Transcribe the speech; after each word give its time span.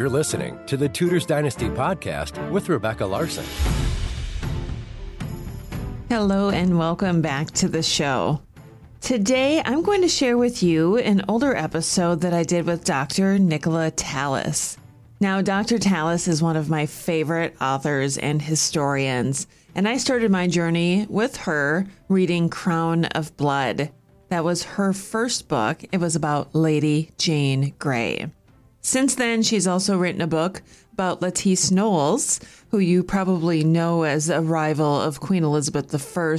You're 0.00 0.08
listening 0.08 0.58
to 0.64 0.78
the 0.78 0.88
Tudors 0.88 1.26
Dynasty 1.26 1.68
podcast 1.68 2.50
with 2.50 2.70
Rebecca 2.70 3.04
Larson. 3.04 3.44
Hello, 6.08 6.48
and 6.48 6.78
welcome 6.78 7.20
back 7.20 7.50
to 7.50 7.68
the 7.68 7.82
show. 7.82 8.40
Today, 9.02 9.60
I'm 9.62 9.82
going 9.82 10.00
to 10.00 10.08
share 10.08 10.38
with 10.38 10.62
you 10.62 10.96
an 10.96 11.22
older 11.28 11.54
episode 11.54 12.22
that 12.22 12.32
I 12.32 12.44
did 12.44 12.64
with 12.64 12.82
Dr. 12.82 13.38
Nicola 13.38 13.90
Tallis. 13.90 14.78
Now, 15.20 15.42
Dr. 15.42 15.78
Tallis 15.78 16.28
is 16.28 16.42
one 16.42 16.56
of 16.56 16.70
my 16.70 16.86
favorite 16.86 17.54
authors 17.60 18.16
and 18.16 18.40
historians, 18.40 19.46
and 19.74 19.86
I 19.86 19.98
started 19.98 20.30
my 20.30 20.46
journey 20.46 21.04
with 21.10 21.36
her 21.36 21.86
reading 22.08 22.48
Crown 22.48 23.04
of 23.04 23.36
Blood. 23.36 23.90
That 24.30 24.44
was 24.44 24.62
her 24.62 24.94
first 24.94 25.46
book. 25.46 25.84
It 25.92 26.00
was 26.00 26.16
about 26.16 26.54
Lady 26.54 27.10
Jane 27.18 27.74
Grey. 27.78 28.30
Since 28.80 29.14
then, 29.14 29.42
she's 29.42 29.66
also 29.66 29.98
written 29.98 30.20
a 30.20 30.26
book 30.26 30.62
about 30.92 31.22
Lettice 31.22 31.70
Knollys, 31.70 32.40
who 32.70 32.78
you 32.78 33.02
probably 33.02 33.62
know 33.64 34.04
as 34.04 34.28
a 34.28 34.40
rival 34.40 35.00
of 35.00 35.20
Queen 35.20 35.44
Elizabeth 35.44 35.94
I, 35.94 36.38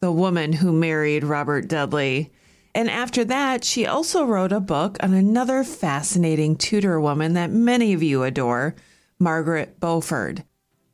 the 0.00 0.12
woman 0.12 0.52
who 0.52 0.72
married 0.72 1.24
Robert 1.24 1.68
Dudley. 1.68 2.30
And 2.74 2.90
after 2.90 3.24
that, 3.24 3.64
she 3.64 3.86
also 3.86 4.24
wrote 4.24 4.52
a 4.52 4.60
book 4.60 4.98
on 5.00 5.14
another 5.14 5.64
fascinating 5.64 6.56
Tudor 6.56 7.00
woman 7.00 7.34
that 7.34 7.50
many 7.50 7.92
of 7.92 8.02
you 8.02 8.24
adore, 8.24 8.74
Margaret 9.18 9.78
Beaufort. 9.80 10.42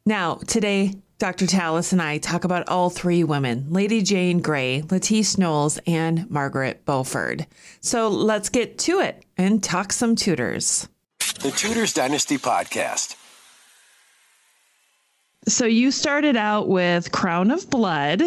Now, 0.04 0.34
today, 0.46 0.94
Dr. 1.20 1.46
Tallis 1.46 1.92
and 1.92 2.00
I 2.00 2.16
talk 2.16 2.44
about 2.44 2.66
all 2.70 2.88
three 2.88 3.24
women 3.24 3.66
Lady 3.68 4.00
Jane 4.00 4.40
Grey, 4.40 4.82
Lettice 4.90 5.36
Knollys, 5.36 5.78
and 5.86 6.28
Margaret 6.30 6.86
Beaufort. 6.86 7.44
So 7.82 8.08
let's 8.08 8.48
get 8.48 8.78
to 8.78 9.00
it 9.00 9.22
and 9.36 9.62
talk 9.62 9.92
some 9.92 10.16
Tudors. 10.16 10.88
The 11.42 11.50
Tudors 11.50 11.92
Dynasty 11.92 12.38
Podcast. 12.38 13.16
So 15.46 15.66
you 15.66 15.90
started 15.90 16.38
out 16.38 16.68
with 16.68 17.12
Crown 17.12 17.50
of 17.50 17.68
Blood. 17.68 18.22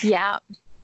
Yeah. 0.00 0.38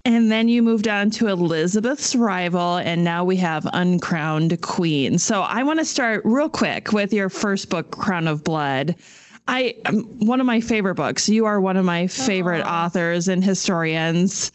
And 0.05 0.33
then 0.33 0.49
you 0.49 0.61
moved 0.61 0.89
on 0.89 1.11
to 1.11 1.29
Elizabeth's 1.29 2.17
rival, 2.17 2.79
and 2.79 3.05
now 3.05 3.25
we 3.25 3.37
have 3.37 3.65
Uncrowned 3.73 4.61
Queen. 4.61 5.19
So 5.19 5.43
I 5.43 5.63
want 5.63 5.79
to 5.79 5.85
start 5.85 6.23
real 6.25 6.49
quick 6.49 6.93
with 6.93 7.13
your 7.13 7.29
first 7.29 7.71
book, 7.71 7.93
Crown 7.93 8.27
of 8.27 8.43
Blood. 8.43 8.97
I 9.49 9.75
um, 9.87 10.03
one 10.19 10.41
of 10.41 10.47
my 10.47 10.61
favorite 10.61 10.95
books. 10.95 11.29
You 11.29 11.47
are 11.47 11.61
one 11.61 11.77
of 11.77 11.85
my 11.85 12.07
favorite 12.07 12.65
Aww. 12.65 12.85
authors 12.85 13.29
and 13.29 13.43
historians. 13.43 14.53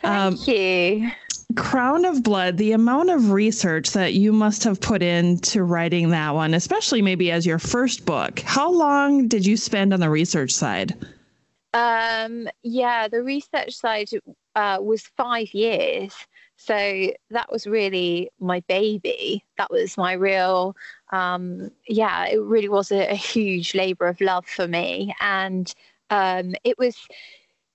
Thank 0.00 0.38
um, 0.38 0.38
you. 0.46 1.10
Crown 1.56 2.04
of 2.04 2.22
Blood, 2.22 2.56
the 2.56 2.72
amount 2.72 3.10
of 3.10 3.30
research 3.30 3.92
that 3.92 4.14
you 4.14 4.32
must 4.32 4.64
have 4.64 4.80
put 4.80 5.02
into 5.02 5.62
writing 5.62 6.10
that 6.10 6.34
one, 6.34 6.54
especially 6.54 7.02
maybe 7.02 7.30
as 7.30 7.46
your 7.46 7.58
first 7.58 8.04
book. 8.04 8.40
How 8.40 8.70
long 8.70 9.28
did 9.28 9.44
you 9.46 9.56
spend 9.56 9.92
on 9.92 10.00
the 10.00 10.10
research 10.10 10.52
side? 10.52 10.94
Um, 11.72 12.48
yeah, 12.62 13.08
the 13.08 13.22
research 13.22 13.74
side 13.74 14.08
uh, 14.54 14.78
was 14.80 15.02
five 15.16 15.52
years. 15.52 16.14
So 16.56 17.12
that 17.30 17.50
was 17.52 17.66
really 17.66 18.30
my 18.40 18.60
baby. 18.68 19.44
That 19.58 19.70
was 19.70 19.96
my 19.96 20.12
real, 20.12 20.76
um, 21.12 21.70
yeah, 21.86 22.26
it 22.26 22.40
really 22.40 22.68
was 22.68 22.90
a, 22.90 23.10
a 23.10 23.14
huge 23.14 23.74
labor 23.74 24.06
of 24.06 24.20
love 24.20 24.46
for 24.46 24.66
me. 24.66 25.14
And 25.20 25.72
um, 26.10 26.54
it 26.64 26.78
was, 26.78 26.96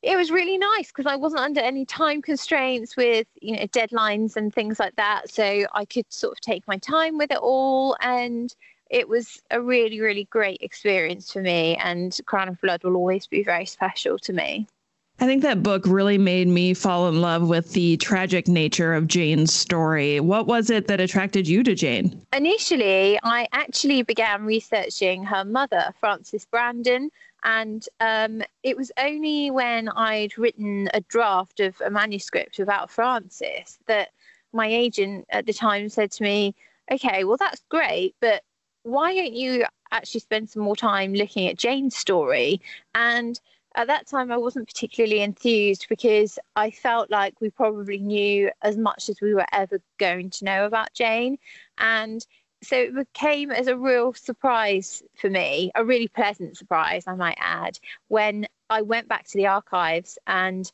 it 0.02 0.18
was 0.18 0.32
really 0.32 0.58
nice 0.58 0.88
because 0.88 1.06
I 1.06 1.16
wasn't 1.16 1.42
under 1.42 1.62
any 1.62 1.86
time 1.86 2.22
constraints 2.22 2.98
with 2.98 3.28
you 3.42 3.56
know 3.56 3.68
deadlines 3.68 4.36
and 4.36 4.54
things 4.54 4.80
like 4.80 4.96
that. 4.96 5.30
So 5.30 5.66
I 5.74 5.86
could 5.86 6.12
sort 6.12 6.34
of 6.34 6.42
take 6.42 6.68
my 6.68 6.78
time 6.78 7.18
with 7.18 7.32
it 7.32 7.38
all, 7.38 7.96
and 8.02 8.54
it 8.90 9.08
was 9.08 9.42
a 9.52 9.62
really 9.62 10.02
really 10.02 10.26
great 10.26 10.60
experience 10.62 11.32
for 11.32 11.42
me. 11.42 11.76
And 11.78 12.18
Crown 12.26 12.50
of 12.50 12.60
Blood 12.62 12.84
will 12.84 12.96
always 12.96 13.28
be 13.28 13.44
very 13.44 13.66
special 13.66 14.18
to 14.20 14.34
me. 14.34 14.68
I 15.22 15.26
think 15.28 15.44
that 15.44 15.62
book 15.62 15.84
really 15.86 16.18
made 16.18 16.48
me 16.48 16.74
fall 16.74 17.08
in 17.08 17.22
love 17.22 17.48
with 17.48 17.74
the 17.74 17.96
tragic 17.98 18.48
nature 18.48 18.96
of 18.96 19.08
Jane's 19.08 19.54
story. 19.54 20.20
What 20.20 20.48
was 20.48 20.72
it 20.72 20.88
that 20.88 21.00
attracted 21.00 21.48
you 21.48 21.62
to 21.62 21.76
Jane? 21.76 22.26
Initially, 22.34 23.20
I 23.22 23.48
actually 23.54 24.02
began 24.02 24.44
researching 24.44 25.24
her 25.26 25.46
mother, 25.46 25.94
Frances 26.00 26.46
Brandon, 26.46 27.12
and 27.44 27.86
um, 28.00 28.42
it 28.64 28.76
was 28.76 28.92
only 28.98 29.52
when 29.52 29.90
I'd 29.90 30.40
written 30.40 30.90
a 30.92 31.02
draft 31.02 31.60
of 31.60 31.80
a 31.86 31.92
manuscript 31.92 32.58
about 32.58 32.90
Frances 32.90 33.78
that 33.86 34.10
my 34.54 34.66
agent 34.66 35.28
at 35.30 35.46
the 35.46 35.54
time 35.54 35.90
said 35.90 36.10
to 36.14 36.24
me, 36.24 36.56
Okay, 36.92 37.26
well, 37.26 37.38
that's 37.38 37.62
great, 37.70 38.16
but 38.22 38.42
why 38.82 39.14
don't 39.14 39.34
you 39.34 39.66
actually 39.92 40.22
spend 40.22 40.50
some 40.50 40.64
more 40.64 40.76
time 40.76 41.14
looking 41.14 41.48
at 41.48 41.60
Jane's 41.60 41.96
story? 41.96 42.60
And 42.96 43.40
at 43.76 43.88
that 43.88 44.08
time, 44.08 44.32
I 44.32 44.38
wasn't 44.38 44.68
particularly 44.68 45.22
enthused 45.22 45.88
because 45.90 46.38
I 46.56 46.72
felt 46.72 47.10
like 47.10 47.40
we 47.40 47.50
probably 47.50 48.00
knew 48.00 48.52
as 48.62 48.78
much 48.78 49.10
as 49.10 49.22
we 49.22 49.34
were 49.34 49.46
ever 49.54 49.82
going 49.98 50.30
to 50.32 50.46
know 50.46 50.66
about 50.66 50.94
Jane. 50.94 51.38
And 51.78 52.26
so 52.64 52.76
it 52.76 52.96
became 52.96 53.50
as 53.52 53.68
a 53.68 53.78
real 53.78 54.14
surprise 54.14 55.02
for 55.16 55.30
me, 55.30 55.72
a 55.76 55.86
really 55.86 56.08
pleasant 56.08 56.58
surprise, 56.58 57.06
I 57.08 57.16
might 57.16 57.38
add, 57.40 57.80
when 58.10 58.48
I 58.70 58.82
went 58.82 59.08
back 59.08 59.28
to 59.28 59.38
the 59.38 59.48
archives 59.48 60.20
and 60.28 60.72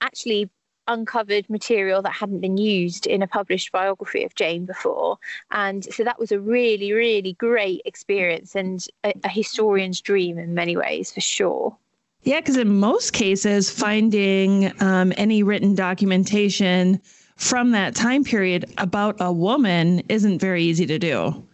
actually 0.00 0.48
uncovered 0.88 1.50
material 1.50 2.00
that 2.02 2.12
hadn't 2.12 2.40
been 2.40 2.56
used 2.56 3.06
in 3.06 3.22
a 3.22 3.26
published 3.26 3.72
biography 3.72 4.24
of 4.24 4.34
Jane 4.36 4.66
before. 4.66 5.18
And 5.50 5.84
so 5.92 6.04
that 6.04 6.18
was 6.18 6.30
a 6.30 6.40
really, 6.40 6.92
really 6.92 7.32
great 7.34 7.82
experience 7.84 8.54
and 8.54 8.86
a, 9.02 9.12
a 9.24 9.28
historian's 9.28 10.00
dream 10.00 10.38
in 10.38 10.54
many 10.54 10.76
ways, 10.76 11.12
for 11.12 11.20
sure. 11.20 11.76
Yeah, 12.26 12.40
because 12.40 12.56
in 12.56 12.80
most 12.80 13.12
cases, 13.12 13.70
finding 13.70 14.72
um, 14.82 15.12
any 15.16 15.44
written 15.44 15.76
documentation 15.76 17.00
from 17.36 17.70
that 17.70 17.94
time 17.94 18.24
period 18.24 18.64
about 18.78 19.14
a 19.20 19.32
woman 19.32 20.02
isn't 20.08 20.40
very 20.40 20.64
easy 20.64 20.86
to 20.86 20.98
do. 20.98 21.46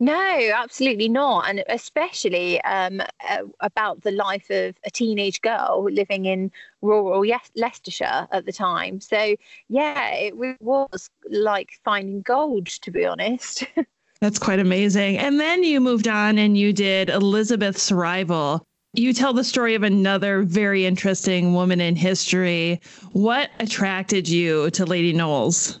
No, 0.00 0.50
absolutely 0.54 1.10
not. 1.10 1.50
And 1.50 1.62
especially 1.68 2.58
um, 2.62 3.02
uh, 3.28 3.42
about 3.60 4.00
the 4.00 4.12
life 4.12 4.48
of 4.48 4.76
a 4.82 4.90
teenage 4.90 5.42
girl 5.42 5.86
living 5.90 6.24
in 6.24 6.50
rural 6.80 7.22
yes- 7.22 7.50
Leicestershire 7.54 8.28
at 8.32 8.46
the 8.46 8.52
time. 8.52 9.02
So, 9.02 9.36
yeah, 9.68 10.14
it 10.14 10.34
was 10.38 11.10
like 11.28 11.72
finding 11.84 12.22
gold, 12.22 12.68
to 12.68 12.90
be 12.90 13.04
honest. 13.04 13.66
That's 14.22 14.38
quite 14.38 14.58
amazing. 14.58 15.18
And 15.18 15.38
then 15.38 15.64
you 15.64 15.82
moved 15.82 16.08
on 16.08 16.38
and 16.38 16.56
you 16.56 16.72
did 16.72 17.10
Elizabeth's 17.10 17.92
Rival. 17.92 18.66
You 18.94 19.12
tell 19.12 19.34
the 19.34 19.44
story 19.44 19.74
of 19.74 19.82
another 19.82 20.42
very 20.42 20.86
interesting 20.86 21.52
woman 21.52 21.80
in 21.80 21.94
history. 21.94 22.80
What 23.12 23.50
attracted 23.60 24.28
you 24.28 24.70
to 24.70 24.86
Lady 24.86 25.12
Knollys? 25.12 25.78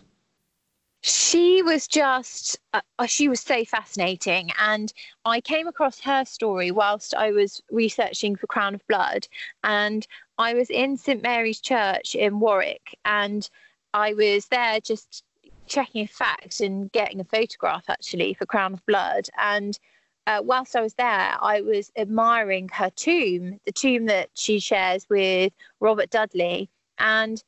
She 1.00 1.62
was 1.62 1.88
just, 1.88 2.58
uh, 2.74 3.06
she 3.06 3.28
was 3.28 3.40
so 3.40 3.64
fascinating. 3.64 4.50
And 4.60 4.92
I 5.24 5.40
came 5.40 5.66
across 5.66 6.00
her 6.00 6.24
story 6.26 6.70
whilst 6.70 7.14
I 7.14 7.30
was 7.30 7.62
researching 7.70 8.36
for 8.36 8.46
Crown 8.46 8.74
of 8.74 8.86
Blood. 8.88 9.26
And 9.64 10.06
I 10.36 10.52
was 10.54 10.68
in 10.68 10.96
St. 10.98 11.22
Mary's 11.22 11.60
Church 11.60 12.14
in 12.14 12.40
Warwick. 12.40 12.98
And 13.06 13.48
I 13.94 14.12
was 14.12 14.46
there 14.46 14.80
just 14.80 15.24
checking 15.66 16.04
a 16.04 16.08
fact 16.08 16.60
and 16.60 16.92
getting 16.92 17.20
a 17.20 17.24
photograph 17.24 17.84
actually 17.88 18.34
for 18.34 18.44
Crown 18.44 18.74
of 18.74 18.84
Blood. 18.84 19.28
And 19.38 19.78
uh, 20.28 20.42
whilst 20.42 20.76
I 20.76 20.82
was 20.82 20.92
there, 20.92 21.36
I 21.40 21.62
was 21.62 21.90
admiring 21.96 22.68
her 22.74 22.90
tomb, 22.90 23.58
the 23.64 23.72
tomb 23.72 24.04
that 24.06 24.28
she 24.34 24.60
shares 24.60 25.06
with 25.08 25.54
Robert 25.80 26.10
Dudley. 26.10 26.68
And 26.98 27.42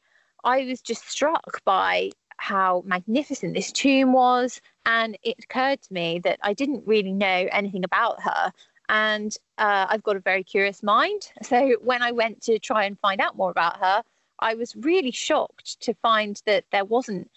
I 0.44 0.64
was 0.64 0.80
just 0.80 1.06
struck 1.06 1.62
by 1.66 2.12
how 2.38 2.82
magnificent 2.86 3.52
this 3.52 3.70
tomb 3.70 4.14
was. 4.14 4.62
And 4.86 5.18
it 5.22 5.36
occurred 5.44 5.82
to 5.82 5.92
me 5.92 6.20
that 6.20 6.38
I 6.42 6.54
didn't 6.54 6.86
really 6.86 7.12
know 7.12 7.48
anything 7.52 7.84
about 7.84 8.22
her. 8.22 8.50
And 8.88 9.36
uh, 9.58 9.86
I've 9.90 10.02
got 10.02 10.16
a 10.16 10.20
very 10.20 10.42
curious 10.42 10.82
mind. 10.82 11.30
So 11.42 11.76
when 11.82 12.02
I 12.02 12.12
went 12.12 12.40
to 12.44 12.58
try 12.58 12.84
and 12.84 12.98
find 12.98 13.20
out 13.20 13.36
more 13.36 13.50
about 13.50 13.78
her, 13.78 14.02
I 14.38 14.54
was 14.54 14.74
really 14.74 15.10
shocked 15.10 15.82
to 15.82 15.92
find 16.00 16.40
that 16.46 16.64
there 16.72 16.86
wasn't 16.86 17.30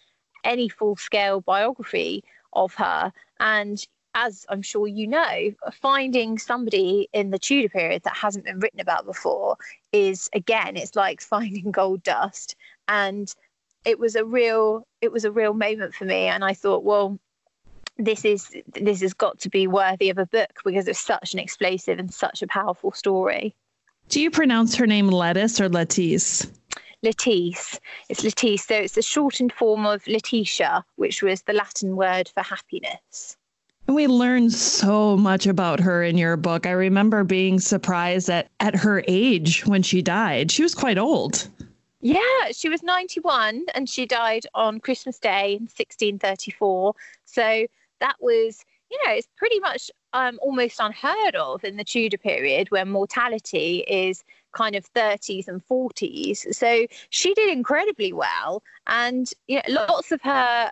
any 0.46 0.70
full 0.70 0.96
scale 0.96 1.42
biography 1.42 2.24
of 2.54 2.76
her. 2.76 3.12
And 3.42 3.86
as 4.16 4.46
I'm 4.50 4.62
sure 4.62 4.88
you 4.88 5.08
know, 5.08 5.54
finding 5.82 6.38
somebody 6.38 7.10
in 7.14 7.32
the 7.32 7.40
Tudor 7.40 7.70
period 7.70 8.04
that 8.04 8.16
hasn't 8.16 8.46
been 8.46 8.60
written 8.60 8.80
about 8.80 9.06
before 9.06 9.58
is 9.92 10.30
again, 10.34 10.78
it's 10.78 10.96
like 10.96 11.22
finding 11.36 11.72
gold 11.72 12.04
dust. 12.04 12.56
And 12.88 13.34
it 13.86 14.00
was 14.00 14.16
a 14.16 14.26
real, 14.26 14.88
it 15.02 15.12
was 15.12 15.26
a 15.26 15.32
real 15.32 15.54
moment 15.54 15.94
for 15.94 16.06
me. 16.06 16.28
And 16.28 16.44
I 16.44 16.54
thought, 16.54 16.84
well, 16.84 17.20
this 17.98 18.26
is 18.26 18.52
this 18.74 19.02
has 19.02 19.14
got 19.14 19.40
to 19.40 19.50
be 19.50 19.68
worthy 19.68 20.10
of 20.10 20.18
a 20.18 20.26
book 20.26 20.50
because 20.66 20.88
it's 20.88 21.00
such 21.00 21.34
an 21.34 21.40
explosive 21.40 22.00
and 22.00 22.12
such 22.12 22.42
a 22.42 22.48
powerful 22.48 22.92
story. 22.92 23.56
Do 24.10 24.20
you 24.20 24.32
pronounce 24.32 24.76
her 24.76 24.88
name 24.88 25.08
Lettice 25.08 25.62
or 25.62 25.70
Lettice? 25.70 26.48
Lettice. 27.04 27.80
It's 28.10 28.24
Lettice. 28.24 28.66
So 28.66 28.76
it's 28.76 28.96
the 28.96 29.02
shortened 29.02 29.54
form 29.54 29.86
of 29.86 30.06
Letitia, 30.08 30.84
which 30.96 31.22
was 31.22 31.44
the 31.44 31.54
Latin 31.54 31.96
word 31.96 32.32
for 32.34 32.42
happiness. 32.42 33.38
And 33.88 33.96
we 33.96 34.08
learned 34.08 34.54
so 34.54 35.18
much 35.18 35.46
about 35.46 35.80
her 35.82 36.04
in 36.04 36.18
your 36.18 36.38
book. 36.38 36.66
I 36.66 36.72
remember 36.72 37.24
being 37.24 37.60
surprised 37.60 38.30
at, 38.30 38.50
at 38.60 38.76
her 38.76 39.04
age 39.08 39.66
when 39.66 39.84
she 39.84 40.02
died. 40.02 40.52
She 40.52 40.64
was 40.64 40.74
quite 40.74 40.98
old. 40.98 41.48
Yeah, 42.00 42.52
she 42.52 42.70
was 42.70 42.84
91 42.84 43.66
and 43.74 43.90
she 43.90 44.06
died 44.06 44.46
on 44.54 44.80
Christmas 44.80 45.20
Day 45.20 45.54
in 45.54 45.64
1634. 45.64 46.94
So 47.26 47.68
that 48.00 48.16
was, 48.20 48.64
you 48.94 49.00
know, 49.08 49.14
it's 49.14 49.28
pretty 49.38 49.60
much 49.60 49.90
um, 50.14 50.40
almost 50.42 50.80
unheard 50.80 51.36
of 51.36 51.64
in 51.64 51.78
the 51.78 51.84
Tudor 51.84 52.18
period 52.18 52.70
when 52.70 52.90
mortality 52.90 53.80
is 53.88 54.24
kind 54.54 54.76
of 54.76 54.86
30s 54.94 55.48
and 55.48 55.66
40s. 55.66 56.54
So 56.54 56.86
she 57.10 57.34
did 57.34 57.52
incredibly 57.52 58.14
well. 58.14 58.62
And 58.86 59.28
you 59.48 59.58
know, 59.58 59.86
lots 59.88 60.12
of 60.12 60.22
her 60.22 60.72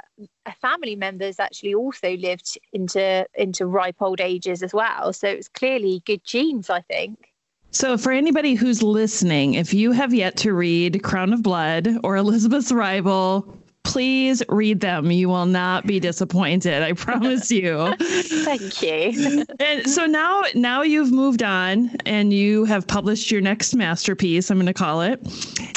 family 0.62 0.96
members 0.96 1.40
actually 1.40 1.74
also 1.74 2.16
lived 2.18 2.60
into 2.74 3.26
into 3.34 3.66
ripe 3.66 4.02
old 4.02 4.22
ages 4.22 4.62
as 4.62 4.74
well. 4.74 5.14
So 5.14 5.28
it 5.28 5.38
was 5.38 5.48
clearly 5.48 6.04
good 6.06 6.24
genes, 6.24 6.70
I 6.70 6.82
think. 6.82 7.32
So, 7.74 7.98
for 7.98 8.12
anybody 8.12 8.54
who's 8.54 8.84
listening, 8.84 9.54
if 9.54 9.74
you 9.74 9.94
have 9.94 10.14
yet 10.14 10.36
to 10.38 10.54
read 10.54 11.04
Crown 11.04 11.32
of 11.32 11.42
Blood 11.42 11.88
or 12.04 12.18
Elizabeth's 12.18 12.70
Rival, 12.70 13.61
please 13.84 14.42
read 14.50 14.80
them. 14.80 15.12
You 15.12 15.30
will 15.30 15.46
not 15.46 15.86
be 15.86 16.00
disappointed. 16.12 16.84
I 16.84 16.94
promise 16.94 17.52
you. 17.52 17.94
Thank 18.00 18.82
you. 18.82 19.46
and 19.60 19.90
so 19.90 20.06
now, 20.06 20.44
now 20.56 20.82
you've 20.82 21.12
moved 21.12 21.44
on 21.44 21.96
and 22.06 22.34
you 22.34 22.66
have 22.66 22.88
published 22.88 23.32
your 23.32 23.42
next 23.42 23.76
masterpiece. 23.76 24.50
I'm 24.50 24.58
going 24.58 24.66
to 24.68 24.74
call 24.74 25.02
it, 25.02 25.20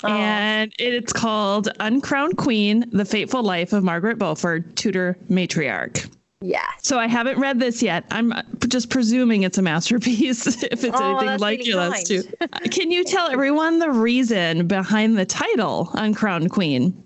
oh. 0.05 0.09
and 0.09 0.73
it's 0.79 1.13
called 1.13 1.69
"Uncrowned 1.81 2.37
Queen: 2.37 2.85
The 2.93 3.05
Fateful 3.05 3.43
Life 3.43 3.73
of 3.73 3.85
Margaret 3.85 4.19
Beaufort, 4.19 4.77
Tudor 4.77 5.17
Matriarch." 5.29 6.09
Yeah. 6.41 6.67
So 6.83 6.99
I 6.99 7.07
haven't 7.07 7.39
read 7.39 7.59
this 7.59 7.83
yet. 7.83 8.05
I'm 8.11 8.35
just 8.69 8.91
presuming 8.91 9.45
it's 9.45 9.57
a 9.57 9.63
masterpiece 9.63 10.47
if 10.63 10.85
it's 10.85 11.01
oh, 11.01 11.17
anything 11.17 11.41
like 11.41 11.59
really 11.61 11.71
your 11.71 11.79
last 11.79 12.07
two. 12.07 12.23
Can 12.71 12.91
you 12.91 13.03
tell 13.03 13.31
everyone 13.31 13.79
the 13.79 13.91
reason 13.91 14.67
behind 14.67 15.17
the 15.17 15.25
title, 15.25 15.89
Uncrowned 15.95 16.51
Queen? 16.51 17.04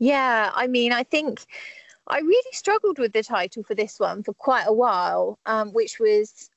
Yeah, 0.00 0.50
I 0.54 0.66
mean, 0.66 0.92
I 0.92 1.04
think 1.04 1.44
I 2.06 2.20
really 2.20 2.52
struggled 2.52 2.98
with 2.98 3.12
the 3.12 3.22
title 3.22 3.62
for 3.62 3.74
this 3.74 4.00
one 4.00 4.22
for 4.22 4.32
quite 4.32 4.64
a 4.66 4.72
while, 4.72 5.38
um, 5.44 5.72
which 5.72 6.00
was 6.00 6.48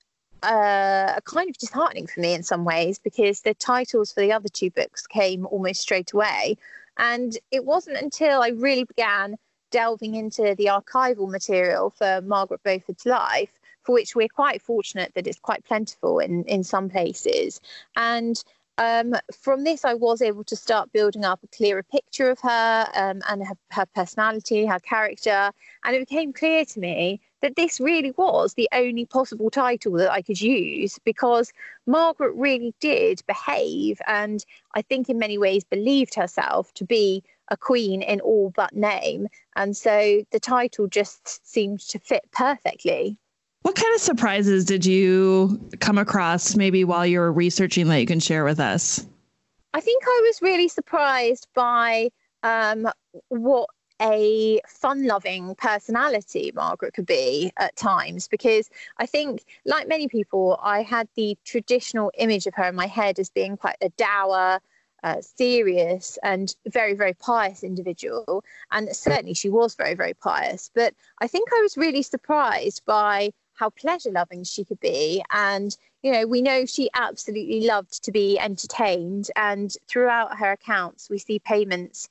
uh, 0.43 1.19
kind 1.25 1.49
of 1.49 1.57
disheartening 1.57 2.07
for 2.07 2.21
me 2.21 2.33
in 2.33 2.41
some 2.41 2.63
ways 2.63 2.99
because 2.99 3.41
the 3.41 3.53
titles 3.53 4.13
for 4.13 4.21
the 4.21 4.31
other 4.31 4.47
two 4.47 4.71
books 4.71 5.05
came 5.05 5.45
almost 5.47 5.81
straight 5.81 6.13
away. 6.13 6.57
And 6.97 7.37
it 7.51 7.65
wasn't 7.65 7.97
until 7.97 8.41
I 8.41 8.49
really 8.49 8.85
began 8.85 9.35
delving 9.71 10.15
into 10.15 10.55
the 10.55 10.67
archival 10.67 11.29
material 11.29 11.89
for 11.89 12.21
Margaret 12.21 12.63
Beaufort's 12.63 13.05
life, 13.05 13.59
for 13.81 13.91
which 13.91 14.15
we're 14.15 14.29
quite 14.29 14.61
fortunate 14.61 15.11
that 15.15 15.27
it's 15.27 15.39
quite 15.39 15.65
plentiful 15.65 16.19
in, 16.19 16.45
in 16.45 16.63
some 16.63 16.89
places. 16.89 17.59
And 17.97 18.41
um, 18.77 19.13
from 19.39 19.63
this, 19.63 19.85
I 19.85 19.93
was 19.93 20.21
able 20.21 20.43
to 20.45 20.55
start 20.55 20.91
building 20.91 21.23
up 21.23 21.39
a 21.43 21.47
clearer 21.55 21.83
picture 21.83 22.31
of 22.31 22.39
her 22.41 22.87
um, 22.95 23.21
and 23.29 23.45
her, 23.45 23.55
her, 23.69 23.85
personality, 23.93 24.65
her 24.65 24.79
character. 24.79 25.51
And 25.83 25.95
it 25.95 26.07
became 26.07 26.33
clear 26.33 26.65
to 26.65 26.79
me 26.79 27.21
that 27.41 27.55
this 27.55 27.79
really 27.79 28.11
was 28.11 28.53
the 28.53 28.69
only 28.73 29.05
possible 29.05 29.51
title 29.51 29.93
that 29.93 30.11
I 30.11 30.21
could 30.21 30.41
use 30.41 30.97
because 31.03 31.51
Margaret 31.85 32.33
really 32.35 32.73
did 32.79 33.21
behave 33.27 34.01
and 34.07 34.43
I 34.73 34.81
think 34.81 35.09
in 35.09 35.19
many 35.19 35.37
ways 35.37 35.63
believed 35.63 36.15
herself 36.15 36.73
to 36.75 36.85
be 36.85 37.23
a 37.49 37.57
queen 37.57 38.01
in 38.01 38.21
all 38.21 38.51
but 38.55 38.73
name. 38.73 39.27
And 39.55 39.75
so 39.77 40.23
the 40.31 40.39
title 40.39 40.87
just 40.87 41.45
seemed 41.47 41.81
to 41.81 41.99
fit 41.99 42.23
perfectly. 42.31 43.17
What 43.63 43.75
kind 43.75 43.95
of 43.95 44.01
surprises 44.01 44.65
did 44.65 44.85
you 44.85 45.59
come 45.79 45.97
across 45.97 46.55
maybe 46.55 46.83
while 46.83 47.05
you 47.05 47.19
were 47.19 47.31
researching 47.31 47.87
that 47.87 47.99
you 47.99 48.05
can 48.05 48.19
share 48.19 48.43
with 48.43 48.59
us? 48.59 49.05
I 49.73 49.79
think 49.79 50.03
I 50.05 50.21
was 50.27 50.41
really 50.41 50.67
surprised 50.67 51.47
by 51.55 52.09
um, 52.43 52.89
what 53.29 53.69
a 54.01 54.59
fun 54.67 55.07
loving 55.07 55.55
personality 55.55 56.51
Margaret 56.53 56.93
could 56.93 57.05
be 57.05 57.53
at 57.57 57.75
times 57.77 58.27
because 58.27 58.69
I 58.97 59.05
think, 59.05 59.45
like 59.65 59.87
many 59.87 60.09
people, 60.09 60.59
I 60.61 60.81
had 60.81 61.07
the 61.15 61.37
traditional 61.45 62.11
image 62.17 62.45
of 62.45 62.53
her 62.55 62.65
in 62.65 62.75
my 62.75 62.87
head 62.87 63.17
as 63.17 63.29
being 63.29 63.55
quite 63.55 63.77
a 63.81 63.89
dour, 63.89 64.59
uh, 65.03 65.21
serious, 65.21 66.19
and 66.21 66.53
very, 66.67 66.95
very 66.95 67.13
pious 67.13 67.63
individual. 67.63 68.43
And 68.71 68.93
certainly 68.93 69.33
she 69.33 69.49
was 69.49 69.75
very, 69.75 69.93
very 69.93 70.15
pious. 70.15 70.69
But 70.75 70.93
I 71.19 71.27
think 71.27 71.47
I 71.53 71.61
was 71.61 71.77
really 71.77 72.01
surprised 72.01 72.81
by 72.85 73.31
how 73.63 73.69
pleasure 73.69 74.11
loving 74.11 74.43
she 74.43 74.65
could 74.65 74.79
be. 74.81 75.23
And, 75.31 75.75
you 76.01 76.11
know, 76.11 76.27
we 76.27 76.41
know 76.41 76.65
she 76.65 76.89
absolutely 76.93 77.61
loved 77.61 78.03
to 78.03 78.11
be 78.11 78.37
entertained. 78.37 79.31
And 79.37 79.73
throughout 79.87 80.37
her 80.37 80.51
accounts, 80.51 81.09
we 81.09 81.17
see 81.17 81.39
payments 81.39 82.09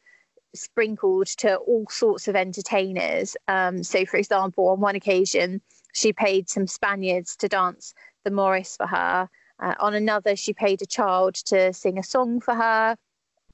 sprinkled 0.54 1.26
to 1.26 1.56
all 1.56 1.86
sorts 1.90 2.26
of 2.26 2.36
entertainers. 2.36 3.36
Um, 3.48 3.82
so, 3.82 4.06
for 4.06 4.16
example, 4.16 4.68
on 4.68 4.80
one 4.80 4.96
occasion, 4.96 5.60
she 5.92 6.14
paid 6.14 6.48
some 6.48 6.66
Spaniards 6.66 7.36
to 7.36 7.48
dance 7.48 7.92
the 8.24 8.30
Morris 8.30 8.74
for 8.78 8.86
her. 8.86 9.28
Uh, 9.60 9.74
on 9.78 9.92
another, 9.94 10.36
she 10.36 10.54
paid 10.54 10.80
a 10.80 10.86
child 10.86 11.34
to 11.34 11.74
sing 11.74 11.98
a 11.98 12.02
song 12.02 12.40
for 12.40 12.54
her. 12.54 12.96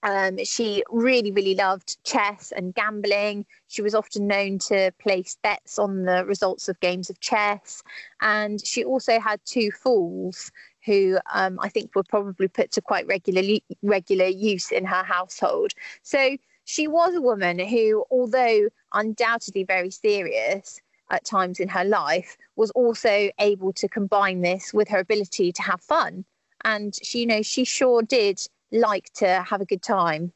Um, 0.03 0.43
she 0.45 0.83
really, 0.91 1.33
really 1.33 1.55
loved 1.55 2.03
chess 2.05 2.53
and 2.55 2.75
gambling. 2.75 3.47
She 3.67 3.83
was 3.83 3.95
often 3.95 4.27
known 4.27 4.59
to 4.61 4.93
place 5.01 5.37
bets 5.43 5.79
on 5.79 6.05
the 6.05 6.25
results 6.25 6.69
of 6.69 6.79
games 6.81 7.11
of 7.11 7.21
chess. 7.21 7.83
And 8.21 8.65
she 8.65 8.85
also 8.85 9.19
had 9.19 9.41
two 9.45 9.71
fools 9.71 10.53
who 10.85 11.19
um, 11.33 11.59
I 11.61 11.69
think 11.69 11.95
were 11.95 12.05
probably 12.05 12.49
put 12.49 12.71
to 12.73 12.81
quite 12.81 13.07
regular, 13.07 13.59
regular 13.83 14.27
use 14.27 14.71
in 14.71 14.85
her 14.85 15.03
household. 15.03 15.73
So 16.03 16.37
she 16.65 16.87
was 16.87 17.15
a 17.15 17.21
woman 17.21 17.59
who, 17.59 18.05
although 18.11 18.69
undoubtedly 18.93 19.65
very 19.65 19.91
serious, 19.91 20.81
at 21.11 21.25
times 21.25 21.59
in 21.59 21.69
her 21.69 21.85
life 21.85 22.37
was 22.57 22.71
also 22.73 23.31
able 23.41 23.73
to 23.73 23.89
combine 23.89 24.43
this 24.43 24.75
with 24.75 24.89
her 24.89 24.99
ability 24.99 25.53
to 25.53 25.63
have 25.63 25.81
fun 25.81 26.25
and 26.65 26.95
she 27.03 27.21
you 27.21 27.27
know 27.27 27.43
she 27.43 27.65
sure 27.65 28.03
did 28.03 28.41
like 28.73 29.13
to 29.15 29.45
have 29.49 29.61
a 29.61 29.65
good 29.65 29.83
time. 29.83 30.33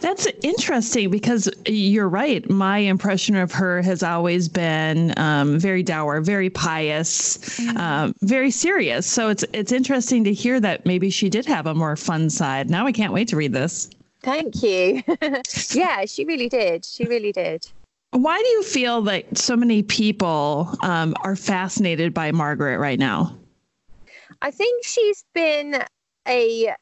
That's 0.00 0.26
interesting 0.42 1.10
because 1.10 1.48
you're 1.66 2.08
right. 2.08 2.48
My 2.50 2.78
impression 2.78 3.34
of 3.36 3.50
her 3.52 3.80
has 3.80 4.02
always 4.02 4.48
been 4.48 5.14
um, 5.16 5.58
very 5.58 5.82
dour, 5.82 6.20
very 6.20 6.50
pious, 6.50 7.38
mm-hmm. 7.58 8.12
very 8.26 8.50
serious. 8.50 9.06
So 9.06 9.30
it's 9.30 9.44
it's 9.54 9.72
interesting 9.72 10.24
to 10.24 10.32
hear 10.34 10.60
that 10.60 10.84
maybe 10.84 11.08
she 11.08 11.30
did 11.30 11.46
have 11.46 11.66
a 11.66 11.74
more 11.74 11.96
fun 11.96 12.28
side. 12.28 12.68
Now 12.68 12.86
I 12.86 12.92
can't 12.92 13.12
wait 13.12 13.28
to 13.28 13.36
read 13.36 13.54
this. 13.54 13.88
Thank 14.22 14.62
you. 14.62 15.02
yeah, 15.72 16.04
she 16.04 16.24
really 16.24 16.48
did. 16.48 16.84
She 16.84 17.04
really 17.04 17.32
did. 17.32 17.66
Why 18.10 18.38
do 18.38 18.48
you 18.48 18.62
feel 18.62 19.02
that 19.02 19.36
so 19.36 19.56
many 19.56 19.82
people 19.82 20.76
um, 20.82 21.14
are 21.22 21.36
fascinated 21.36 22.14
by 22.14 22.32
Margaret 22.32 22.78
right 22.78 22.98
now? 22.98 23.36
I 24.40 24.50
think 24.50 24.84
she's 24.84 25.24
been 25.34 25.82
a 26.28 26.74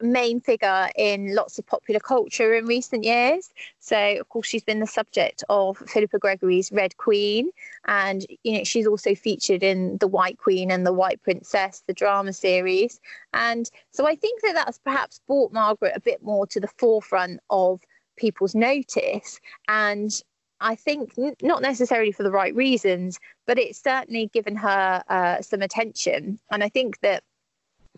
main 0.00 0.40
figure 0.40 0.88
in 0.96 1.34
lots 1.34 1.58
of 1.58 1.66
popular 1.66 2.00
culture 2.00 2.54
in 2.54 2.66
recent 2.66 3.04
years. 3.04 3.50
So, 3.78 4.16
of 4.20 4.28
course, 4.28 4.46
she's 4.46 4.64
been 4.64 4.80
the 4.80 4.86
subject 4.86 5.44
of 5.48 5.78
Philippa 5.78 6.18
Gregory's 6.18 6.72
Red 6.72 6.96
Queen, 6.96 7.50
and 7.86 8.26
you 8.44 8.58
know 8.58 8.64
she's 8.64 8.86
also 8.86 9.14
featured 9.14 9.62
in 9.62 9.98
The 9.98 10.08
White 10.08 10.38
Queen 10.38 10.70
and 10.70 10.86
The 10.86 10.92
White 10.92 11.22
Princess, 11.22 11.82
the 11.86 11.94
drama 11.94 12.32
series. 12.32 13.00
And 13.32 13.70
so, 13.90 14.06
I 14.06 14.16
think 14.16 14.42
that 14.42 14.54
that's 14.54 14.78
perhaps 14.78 15.20
brought 15.26 15.52
Margaret 15.52 15.92
a 15.94 16.00
bit 16.00 16.22
more 16.22 16.46
to 16.48 16.60
the 16.60 16.68
forefront 16.68 17.40
of 17.50 17.80
people's 18.16 18.54
notice. 18.54 19.40
And 19.68 20.12
I 20.60 20.74
think 20.74 21.14
not 21.42 21.62
necessarily 21.62 22.12
for 22.12 22.22
the 22.22 22.30
right 22.30 22.54
reasons, 22.54 23.18
but 23.46 23.58
it's 23.58 23.82
certainly 23.82 24.30
given 24.32 24.56
her 24.56 25.02
uh, 25.08 25.40
some 25.40 25.62
attention. 25.62 26.38
And 26.50 26.62
I 26.62 26.68
think 26.68 27.00
that 27.00 27.24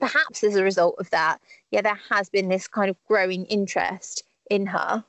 perhaps 0.01 0.45
as 0.45 0.57
a 0.57 0.63
result 0.63 0.97
of 0.99 1.11
that, 1.11 1.41
yeah, 1.73 1.81
there 1.81 1.99
has 2.11 2.29
been 2.29 2.49
this 2.49 2.69
kind 2.69 2.91
of 2.91 2.97
growing 3.09 3.47
interest 3.47 4.23
in 4.51 4.67
her. 4.67 5.03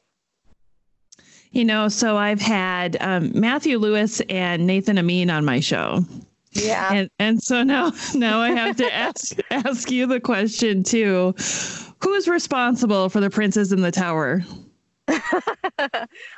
You 1.51 1.65
know, 1.65 1.89
so 1.89 2.17
I've 2.17 2.41
had 2.41 2.97
um, 2.99 3.31
Matthew 3.39 3.77
Lewis 3.77 4.21
and 4.21 4.65
Nathen 4.65 4.97
Amin 4.97 5.29
on 5.29 5.45
my 5.45 5.59
show. 5.59 6.03
Yeah. 6.53 6.91
And 6.91 7.09
and 7.19 7.43
so 7.43 7.63
now 7.63 7.91
now 8.15 8.39
I 8.39 8.51
have 8.51 8.75
to 8.77 8.93
ask 8.93 9.37
ask 9.51 9.91
you 9.91 10.07
the 10.07 10.19
question 10.19 10.83
too. 10.83 11.35
Who's 12.01 12.27
responsible 12.27 13.09
for 13.09 13.19
the 13.19 13.29
princes 13.29 13.71
in 13.71 13.81
the 13.81 13.91
tower? 13.91 14.43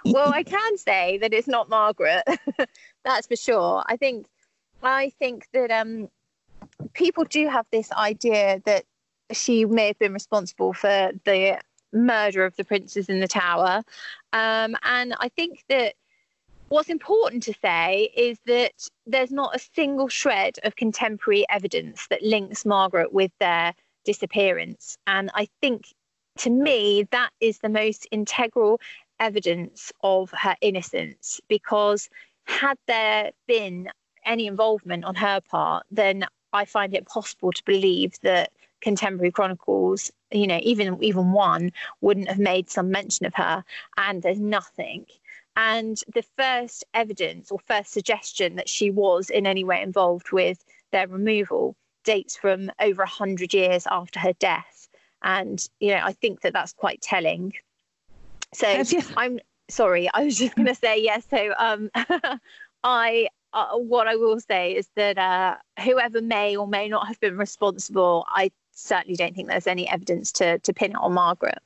well, 0.06 0.34
I 0.34 0.44
can 0.44 0.78
say 0.78 1.18
that 1.20 1.34
it's 1.34 1.48
not 1.48 1.70
Margaret. 1.70 2.24
That's 3.04 3.28
for 3.28 3.36
sure. 3.36 3.84
I 3.88 3.98
think 3.98 4.28
I 4.82 5.12
think 5.20 5.48
that 5.54 5.70
um 5.72 6.10
people 6.94 7.26
do 7.26 7.48
have 7.48 7.66
this 7.72 7.92
idea 7.92 8.62
that 8.66 8.86
she 9.32 9.66
may 9.66 9.88
have 9.88 10.00
been 10.00 10.14
responsible 10.14 10.74
for 10.74 11.12
the 11.26 11.60
murder 11.94 12.46
of 12.46 12.56
the 12.56 12.64
princes 12.64 13.10
in 13.10 13.20
the 13.20 13.28
tower. 13.28 13.84
Um, 14.34 14.76
and 14.84 15.16
I 15.20 15.30
think 15.30 15.64
that 15.70 15.96
what's 16.70 16.90
important 16.90 17.44
to 17.44 17.54
say 17.62 18.10
is 18.16 18.38
that 18.46 18.74
there's 19.06 19.32
not 19.32 19.56
a 19.56 19.60
single 19.60 20.08
shred 20.08 20.60
of 20.64 20.76
contemporary 20.76 21.46
evidence 21.50 22.08
that 22.10 22.22
links 22.22 22.66
Margaret 22.66 23.14
with 23.14 23.32
their 23.40 23.74
disappearance. 24.04 24.98
And 25.08 25.32
I 25.34 25.48
think 25.62 25.88
to 26.40 26.50
me, 26.50 27.08
that 27.12 27.30
is 27.40 27.60
the 27.60 27.70
most 27.70 28.08
integral 28.12 28.80
evidence 29.20 29.92
of 30.04 30.32
her 30.32 30.56
innocence 30.62 31.40
because 31.48 32.10
had 32.46 32.78
there 32.88 33.32
been 33.48 33.90
any 34.26 34.48
involvement 34.48 35.06
on 35.06 35.16
her 35.16 35.40
part, 35.42 35.86
then 35.90 36.26
I 36.52 36.66
find 36.66 36.94
it 36.94 37.06
possible 37.08 37.52
to 37.52 37.64
believe 37.64 38.14
that 38.22 38.52
contemporary 38.82 39.32
chronicles, 39.32 40.12
you 40.32 40.48
know, 40.48 40.60
even 40.64 41.02
even 41.04 41.32
one 41.32 41.72
wouldn't 42.02 42.28
have 42.28 42.40
made 42.40 42.70
some 42.70 42.92
mention 42.92 43.26
of 43.26 43.34
her. 43.36 43.64
And 43.98 44.22
there's 44.22 44.40
nothing. 44.40 45.06
And 45.58 46.02
the 46.14 46.24
first 46.38 46.84
evidence 46.94 47.52
or 47.52 47.60
first 47.60 47.92
suggestion 47.92 48.56
that 48.56 48.68
she 48.68 48.92
was 48.92 49.30
in 49.30 49.48
any 49.48 49.64
way 49.64 49.82
involved 49.82 50.32
with 50.32 50.64
their 50.92 51.08
removal 51.08 51.76
dates 52.04 52.36
from 52.36 52.72
over 52.80 53.04
100 53.04 53.54
years 53.54 53.88
after 53.90 54.20
her 54.20 54.34
death. 54.34 54.90
And, 55.24 55.66
you 55.80 55.92
know, 55.92 56.02
I 56.04 56.12
think 56.12 56.42
that 56.42 56.54
that's 56.54 56.74
quite 56.74 57.02
telling. 57.02 57.54
So 58.54 58.84
I'm 59.18 59.40
sorry, 59.70 60.10
I 60.14 60.26
was 60.26 60.38
just 60.38 60.56
going 60.56 60.68
to 60.68 60.76
say, 60.76 61.02
yes. 61.02 61.26
Yeah, 61.32 61.50
so 61.50 61.54
um, 61.58 61.90
I, 62.84 63.30
uh, 63.54 63.78
what 63.78 64.08
I 64.08 64.16
will 64.18 64.40
say 64.40 64.76
is 64.76 64.88
that 64.96 65.18
uh, 65.18 65.56
whoever 65.84 66.22
may 66.22 66.56
or 66.56 66.68
may 66.68 66.88
not 66.88 67.08
have 67.08 67.20
been 67.20 67.38
responsible, 67.38 68.26
I 68.30 68.52
certainly 68.76 69.16
don't 69.16 69.36
think 69.36 69.48
there's 69.48 69.68
any 69.68 69.90
evidence 69.90 70.32
to, 70.34 70.60
to 70.60 70.74
pin 70.74 70.92
it 70.92 70.98
on 70.98 71.14
Margaret. 71.14 71.60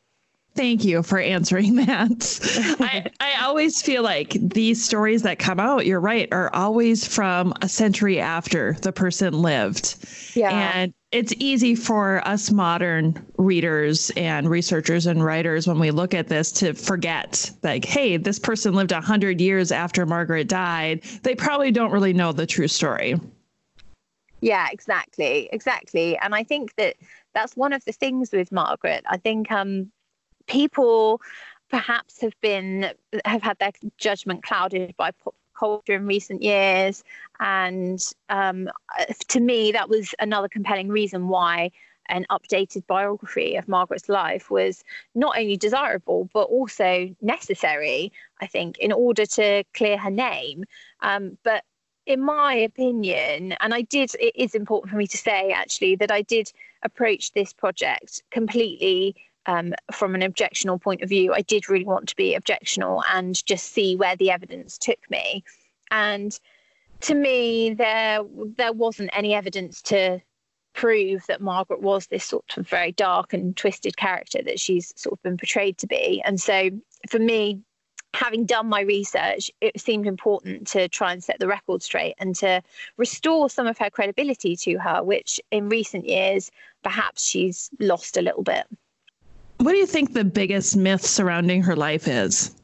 Thank 0.56 0.84
you 0.84 1.04
for 1.04 1.20
answering 1.20 1.76
that. 1.76 2.78
I, 2.80 3.06
I 3.20 3.46
always 3.46 3.82
feel 3.82 4.04
like 4.04 4.32
these 4.32 4.84
stories 4.84 5.22
that 5.22 5.40
come 5.40 5.60
out, 5.60 5.86
you're 5.86 6.00
right, 6.00 6.28
are 6.32 6.54
always 6.54 7.08
from 7.08 7.54
a 7.62 7.70
century 7.70 8.20
after 8.20 8.74
the 8.82 8.92
person 8.92 9.42
lived. 9.42 9.96
Yeah. 10.36 10.72
And 10.74 10.94
it's 11.12 11.34
easy 11.38 11.76
for 11.76 12.28
us 12.28 12.52
modern 12.52 13.26
readers 13.38 14.12
and 14.12 14.50
researchers 14.50 15.06
and 15.06 15.24
writers 15.24 15.68
when 15.68 15.80
we 15.80 15.92
look 15.92 16.14
at 16.14 16.28
this 16.28 16.52
to 16.52 16.74
forget 16.74 17.50
like 17.64 17.84
hey 17.84 18.16
this 18.16 18.38
person 18.38 18.76
lived 18.76 18.92
100 18.92 19.42
years 19.42 19.72
after 19.72 20.06
margaret 20.06 20.48
died 20.48 21.02
they 21.24 21.34
probably 21.34 21.72
don't 21.72 21.92
really 21.92 22.14
know 22.14 22.32
the 22.32 22.46
true 22.46 22.68
story 22.68 23.20
yeah 24.42 24.68
exactly 24.72 25.50
exactly. 25.52 26.18
And 26.18 26.34
i 26.36 26.44
think 26.44 26.76
that 26.76 26.96
that's 27.34 27.56
one 27.56 27.74
of 27.74 27.84
the 27.86 27.92
things 27.92 28.32
with 28.32 28.52
margaret. 28.52 29.04
I 29.08 29.18
think 29.18 29.52
um 29.52 29.92
people 30.48 31.22
perhaps 31.70 32.22
have 32.22 32.34
been 32.42 32.92
have 33.26 33.44
had 33.44 33.58
their 33.60 33.72
judgment 33.98 34.44
clouded 34.44 34.96
by 34.98 35.12
pop 35.12 35.36
culture 35.60 35.94
in 35.94 36.06
recent 36.08 36.42
years. 36.42 37.04
And 37.40 38.02
um, 38.30 38.70
to 39.28 39.40
me 39.40 39.72
that 39.74 39.90
was 39.90 40.16
another 40.20 40.48
compelling 40.48 40.88
reason 40.88 41.28
why 41.28 41.72
an 42.08 42.26
updated 42.32 42.88
biography 42.88 43.56
of 43.56 43.68
Margaret's 43.68 44.10
life 44.10 44.50
was 44.50 44.84
not 45.14 45.38
only 45.38 45.58
desirable 45.58 46.28
but 46.34 46.46
also 46.46 47.14
necessary, 47.22 48.12
I 48.42 48.48
think, 48.48 48.80
in 48.80 48.92
order 48.92 49.26
to 49.28 49.64
clear 49.76 49.98
her 49.98 50.10
name. 50.10 50.64
Um, 51.02 51.38
but 51.44 51.64
in 52.10 52.22
my 52.22 52.56
opinion, 52.56 53.54
and 53.60 53.72
I 53.72 53.84
did, 53.84 54.16
it 54.20 54.36
is 54.36 54.56
important 54.56 54.90
for 54.90 54.98
me 54.98 55.06
to 55.06 55.18
say 55.18 55.52
actually 55.52 55.96
that 55.98 56.12
I 56.12 56.24
did 56.24 56.52
approach 56.82 57.34
this 57.34 57.54
project 57.54 58.24
completely 58.32 59.16
um, 59.46 59.74
from 59.92 60.16
an 60.16 60.22
objectional 60.22 60.82
point 60.82 61.04
of 61.04 61.10
view, 61.10 61.34
I 61.34 61.42
did 61.42 61.70
really 61.70 61.86
want 61.86 62.10
to 62.10 62.16
be 62.16 62.36
objectional 62.36 63.04
and 63.14 63.44
just 63.46 63.72
see 63.72 63.96
where 63.96 64.16
the 64.16 64.32
evidence 64.32 64.78
took 64.78 65.00
me. 65.10 65.44
And 65.92 66.38
to 67.02 67.16
me, 67.16 67.74
there 67.76 68.22
there 68.58 68.74
wasn't 68.74 69.12
any 69.14 69.34
evidence 69.34 69.82
to 69.84 70.20
prove 70.74 71.26
that 71.28 71.42
Margaret 71.42 71.82
was 71.82 72.08
this 72.08 72.26
sort 72.26 72.58
of 72.58 72.68
very 72.68 72.92
dark 72.92 73.34
and 73.34 73.56
twisted 73.56 73.98
character 73.98 74.42
that 74.44 74.60
she's 74.60 74.94
sort 74.96 75.14
of 75.14 75.24
been 75.24 75.38
portrayed 75.38 75.78
to 75.80 75.88
be. 75.88 76.22
And 76.26 76.40
so, 76.40 76.70
for 77.10 77.20
me, 77.20 77.62
having 78.14 78.46
done 78.46 78.68
my 78.68 78.82
research, 78.82 79.52
it 79.62 79.80
seemed 79.80 80.08
important 80.08 80.68
to 80.68 80.88
try 80.90 81.12
and 81.12 81.24
set 81.24 81.40
the 81.40 81.48
record 81.48 81.84
straight 81.84 82.16
and 82.18 82.36
to 82.36 82.62
restore 82.98 83.50
some 83.50 83.68
of 83.68 83.78
her 83.78 83.90
credibility 83.90 84.56
to 84.56 84.78
her, 84.78 85.04
which 85.04 85.40
in 85.52 85.70
recent 85.70 86.06
years 86.06 86.52
perhaps 86.84 87.26
she's 87.26 87.70
lost 87.80 88.18
a 88.18 88.22
little 88.22 88.44
bit. 88.44 88.66
What 89.58 89.74
do 89.74 89.78
you 89.78 89.86
think 89.86 90.14
the 90.14 90.24
biggest 90.24 90.76
myth 90.76 91.06
surrounding 91.06 91.62
her 91.64 91.76
life 91.76 92.08
is? 92.08 92.56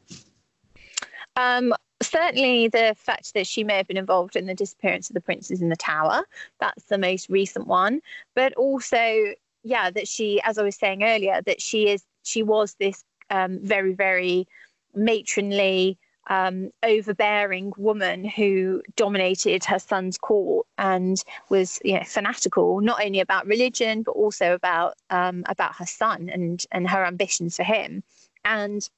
Um, 1.36 1.74
certainly 2.02 2.68
the 2.68 2.94
fact 2.98 3.34
that 3.34 3.46
she 3.46 3.64
may 3.64 3.76
have 3.76 3.86
been 3.86 3.96
involved 3.96 4.36
in 4.36 4.46
the 4.46 4.54
disappearance 4.54 5.10
of 5.10 5.14
the 5.14 5.20
princes 5.20 5.60
in 5.60 5.68
the 5.68 5.76
tower. 5.76 6.24
That's 6.60 6.84
the 6.84 6.98
most 6.98 7.28
recent 7.28 7.66
one. 7.66 8.00
But 8.34 8.54
also, 8.54 9.34
yeah, 9.62 9.90
that 9.90 10.08
she, 10.08 10.40
as 10.42 10.58
I 10.58 10.62
was 10.62 10.76
saying 10.76 11.02
earlier, 11.02 11.42
that 11.42 11.60
she 11.60 11.90
is 11.90 12.04
she 12.22 12.42
was 12.42 12.74
this 12.80 13.04
um, 13.30 13.58
very, 13.62 13.92
very 13.92 14.48
matronly, 14.96 15.98
um, 16.28 16.70
overbearing 16.82 17.72
woman 17.76 18.24
who 18.24 18.82
dominated 18.96 19.64
her 19.64 19.78
son's 19.78 20.18
court 20.18 20.66
and 20.76 21.22
was 21.50 21.78
you 21.84 21.94
know, 21.94 22.02
fanatical 22.04 22.80
not 22.80 23.04
only 23.04 23.20
about 23.20 23.46
religion 23.46 24.02
but 24.02 24.12
also 24.12 24.52
about 24.54 24.94
um, 25.10 25.44
about 25.48 25.76
her 25.76 25.86
son 25.86 26.28
and 26.28 26.64
and 26.72 26.88
her 26.88 27.04
ambitions 27.04 27.56
for 27.56 27.62
him. 27.62 28.02
And 28.44 28.88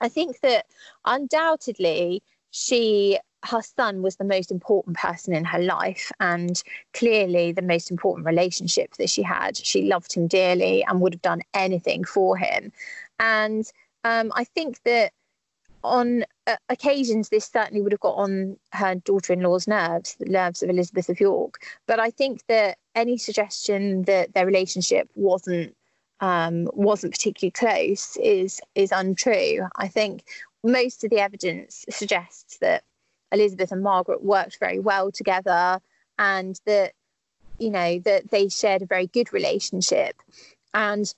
I 0.00 0.08
think 0.08 0.40
that 0.40 0.66
undoubtedly 1.04 2.22
she 2.50 3.18
her 3.44 3.62
son 3.62 4.02
was 4.02 4.16
the 4.16 4.24
most 4.24 4.50
important 4.50 4.96
person 4.96 5.32
in 5.32 5.44
her 5.44 5.60
life 5.60 6.10
and 6.18 6.62
clearly 6.92 7.52
the 7.52 7.62
most 7.62 7.90
important 7.90 8.26
relationship 8.26 8.94
that 8.96 9.10
she 9.10 9.22
had. 9.22 9.56
She 9.56 9.82
loved 9.82 10.12
him 10.12 10.26
dearly 10.26 10.82
and 10.84 11.00
would 11.00 11.14
have 11.14 11.22
done 11.22 11.42
anything 11.54 12.04
for 12.04 12.36
him. 12.36 12.72
And 13.20 13.70
um, 14.04 14.32
I 14.34 14.44
think 14.44 14.82
that 14.84 15.12
on 15.84 16.24
uh, 16.46 16.56
occasions, 16.68 17.28
this 17.28 17.46
certainly 17.46 17.82
would 17.82 17.92
have 17.92 18.00
got 18.00 18.14
on 18.14 18.56
her 18.72 18.96
daughter 18.96 19.32
in 19.32 19.40
law's 19.40 19.68
nerves, 19.68 20.14
the 20.16 20.26
nerves 20.26 20.62
of 20.62 20.70
Elizabeth 20.70 21.08
of 21.08 21.20
York. 21.20 21.62
But 21.86 22.00
I 22.00 22.10
think 22.10 22.46
that 22.48 22.78
any 22.94 23.16
suggestion 23.16 24.02
that 24.02 24.34
their 24.34 24.46
relationship 24.46 25.08
wasn't 25.14 25.74
um, 26.20 26.68
wasn't 26.72 27.12
particularly 27.12 27.52
close 27.52 28.16
is 28.16 28.60
is 28.74 28.90
untrue. 28.92 29.66
I 29.76 29.88
think 29.88 30.24
most 30.64 31.04
of 31.04 31.10
the 31.10 31.20
evidence 31.20 31.84
suggests 31.88 32.58
that 32.58 32.82
Elizabeth 33.30 33.70
and 33.70 33.82
Margaret 33.82 34.24
worked 34.24 34.58
very 34.58 34.80
well 34.80 35.12
together, 35.12 35.80
and 36.18 36.60
that 36.66 36.92
you 37.58 37.70
know 37.70 38.00
that 38.00 38.30
they 38.30 38.48
shared 38.48 38.82
a 38.82 38.86
very 38.86 39.06
good 39.06 39.32
relationship. 39.32 40.16
And 40.74 41.12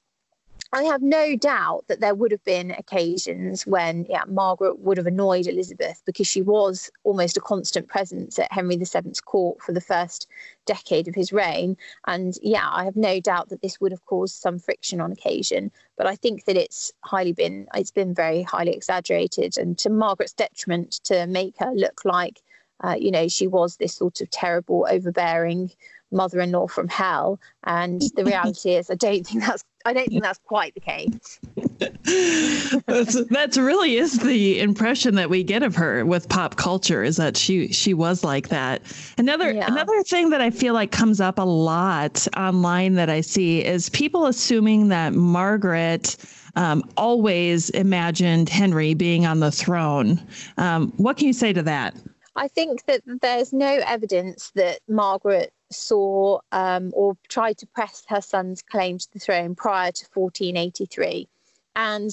I 0.72 0.84
have 0.84 1.02
no 1.02 1.34
doubt 1.34 1.86
that 1.88 1.98
there 1.98 2.14
would 2.14 2.30
have 2.30 2.44
been 2.44 2.70
occasions 2.70 3.66
when 3.66 4.06
yeah, 4.08 4.22
Margaret 4.28 4.78
would 4.78 4.98
have 4.98 5.06
annoyed 5.06 5.48
Elizabeth 5.48 6.00
because 6.06 6.28
she 6.28 6.42
was 6.42 6.90
almost 7.02 7.36
a 7.36 7.40
constant 7.40 7.88
presence 7.88 8.38
at 8.38 8.52
Henry 8.52 8.76
VII's 8.76 9.20
court 9.20 9.60
for 9.60 9.72
the 9.72 9.80
first 9.80 10.28
decade 10.66 11.08
of 11.08 11.14
his 11.16 11.32
reign. 11.32 11.76
And 12.06 12.38
yeah, 12.40 12.68
I 12.70 12.84
have 12.84 12.94
no 12.94 13.18
doubt 13.18 13.48
that 13.48 13.62
this 13.62 13.80
would 13.80 13.90
have 13.90 14.04
caused 14.06 14.36
some 14.36 14.60
friction 14.60 15.00
on 15.00 15.10
occasion. 15.10 15.72
But 15.96 16.06
I 16.06 16.14
think 16.14 16.44
that 16.44 16.56
it's 16.56 16.92
highly 17.04 17.32
been 17.32 17.66
it's 17.74 17.90
been 17.90 18.14
very 18.14 18.42
highly 18.42 18.72
exaggerated 18.72 19.58
and 19.58 19.76
to 19.78 19.90
Margaret's 19.90 20.34
detriment 20.34 21.00
to 21.04 21.26
make 21.26 21.56
her 21.58 21.72
look 21.72 22.04
like 22.04 22.40
uh, 22.84 22.94
you 22.96 23.10
know 23.10 23.26
she 23.26 23.48
was 23.48 23.76
this 23.76 23.94
sort 23.94 24.20
of 24.20 24.30
terrible, 24.30 24.86
overbearing 24.88 25.72
mother-in-law 26.12 26.68
from 26.68 26.88
hell. 26.88 27.40
And 27.64 28.02
the 28.14 28.24
reality 28.32 28.74
is, 28.74 28.90
I 28.90 28.94
don't 28.94 29.26
think 29.26 29.44
that's 29.44 29.64
I 29.84 29.92
don't 29.92 30.08
think 30.08 30.22
that's 30.22 30.40
quite 30.44 30.74
the 30.74 30.80
case. 30.80 31.40
that's, 32.86 33.24
that's 33.26 33.56
really 33.56 33.96
is 33.96 34.18
the 34.18 34.60
impression 34.60 35.14
that 35.14 35.30
we 35.30 35.42
get 35.42 35.62
of 35.62 35.74
her 35.76 36.04
with 36.04 36.28
pop 36.28 36.56
culture 36.56 37.02
is 37.02 37.16
that 37.16 37.36
she 37.36 37.72
she 37.72 37.94
was 37.94 38.22
like 38.22 38.48
that. 38.48 38.82
Another 39.16 39.52
yeah. 39.52 39.66
another 39.70 40.02
thing 40.02 40.30
that 40.30 40.40
I 40.40 40.50
feel 40.50 40.74
like 40.74 40.90
comes 40.90 41.20
up 41.20 41.38
a 41.38 41.42
lot 41.42 42.26
online 42.36 42.94
that 42.94 43.08
I 43.08 43.22
see 43.22 43.64
is 43.64 43.88
people 43.88 44.26
assuming 44.26 44.88
that 44.88 45.14
Margaret 45.14 46.16
um, 46.56 46.82
always 46.96 47.70
imagined 47.70 48.48
Henry 48.48 48.94
being 48.94 49.24
on 49.24 49.40
the 49.40 49.50
throne. 49.50 50.20
Um, 50.58 50.92
what 50.96 51.16
can 51.16 51.26
you 51.26 51.32
say 51.32 51.52
to 51.52 51.62
that? 51.62 51.94
I 52.36 52.48
think 52.48 52.84
that 52.86 53.02
there's 53.20 53.52
no 53.52 53.80
evidence 53.86 54.52
that 54.54 54.80
Margaret 54.88 55.52
saw 55.70 56.40
um, 56.52 56.92
or 56.94 57.16
tried 57.28 57.58
to 57.58 57.66
press 57.66 58.04
her 58.08 58.20
son's 58.20 58.62
claim 58.62 58.98
to 58.98 59.12
the 59.12 59.18
throne 59.18 59.54
prior 59.54 59.92
to 59.92 60.06
1483. 60.12 61.28
And 61.76 62.10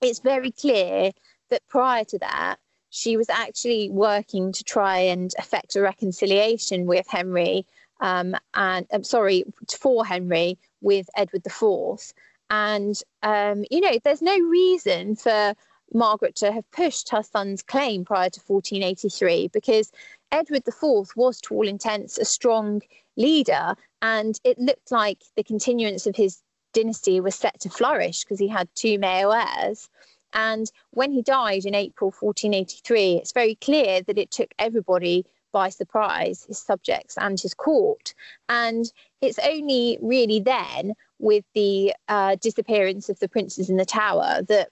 it's 0.00 0.18
very 0.18 0.50
clear 0.50 1.12
that 1.50 1.66
prior 1.68 2.04
to 2.04 2.18
that, 2.18 2.56
she 2.90 3.16
was 3.16 3.28
actually 3.28 3.90
working 3.90 4.52
to 4.52 4.64
try 4.64 4.98
and 4.98 5.32
effect 5.38 5.76
a 5.76 5.80
reconciliation 5.80 6.86
with 6.86 7.06
Henry, 7.08 7.66
um, 8.00 8.34
and 8.54 8.86
I'm 8.92 9.04
sorry, 9.04 9.44
for 9.78 10.04
Henry 10.04 10.58
with 10.80 11.08
Edward 11.16 11.46
IV. 11.46 12.12
And, 12.48 12.98
um, 13.22 13.64
you 13.70 13.80
know, 13.80 13.98
there's 14.04 14.22
no 14.22 14.38
reason 14.38 15.16
for 15.16 15.54
Margaret 15.92 16.36
to 16.36 16.52
have 16.52 16.70
pushed 16.70 17.10
her 17.10 17.22
son's 17.22 17.62
claim 17.62 18.04
prior 18.04 18.30
to 18.30 18.40
1483 18.46 19.48
because 19.48 19.92
Edward 20.32 20.62
IV 20.66 21.08
was, 21.16 21.40
to 21.42 21.54
all 21.54 21.68
intents, 21.68 22.18
a 22.18 22.24
strong 22.24 22.82
leader, 23.16 23.74
and 24.02 24.38
it 24.44 24.58
looked 24.58 24.90
like 24.92 25.22
the 25.36 25.44
continuance 25.44 26.06
of 26.06 26.16
his 26.16 26.42
dynasty 26.72 27.20
was 27.20 27.34
set 27.34 27.58
to 27.60 27.70
flourish 27.70 28.24
because 28.24 28.38
he 28.38 28.48
had 28.48 28.68
two 28.74 28.98
male 28.98 29.32
heirs. 29.32 29.88
And 30.34 30.70
when 30.90 31.12
he 31.12 31.22
died 31.22 31.64
in 31.64 31.74
April 31.74 32.10
1483, 32.10 33.14
it's 33.14 33.32
very 33.32 33.54
clear 33.54 34.02
that 34.02 34.18
it 34.18 34.30
took 34.30 34.52
everybody 34.58 35.24
by 35.52 35.70
surprise, 35.70 36.44
his 36.44 36.58
subjects 36.58 37.16
and 37.16 37.40
his 37.40 37.54
court. 37.54 38.12
And 38.48 38.92
it's 39.22 39.38
only 39.38 39.98
really 40.02 40.40
then, 40.40 40.92
with 41.18 41.44
the 41.54 41.94
uh, 42.08 42.36
disappearance 42.36 43.08
of 43.08 43.18
the 43.20 43.28
princes 43.28 43.70
in 43.70 43.78
the 43.78 43.86
tower, 43.86 44.42
that 44.48 44.68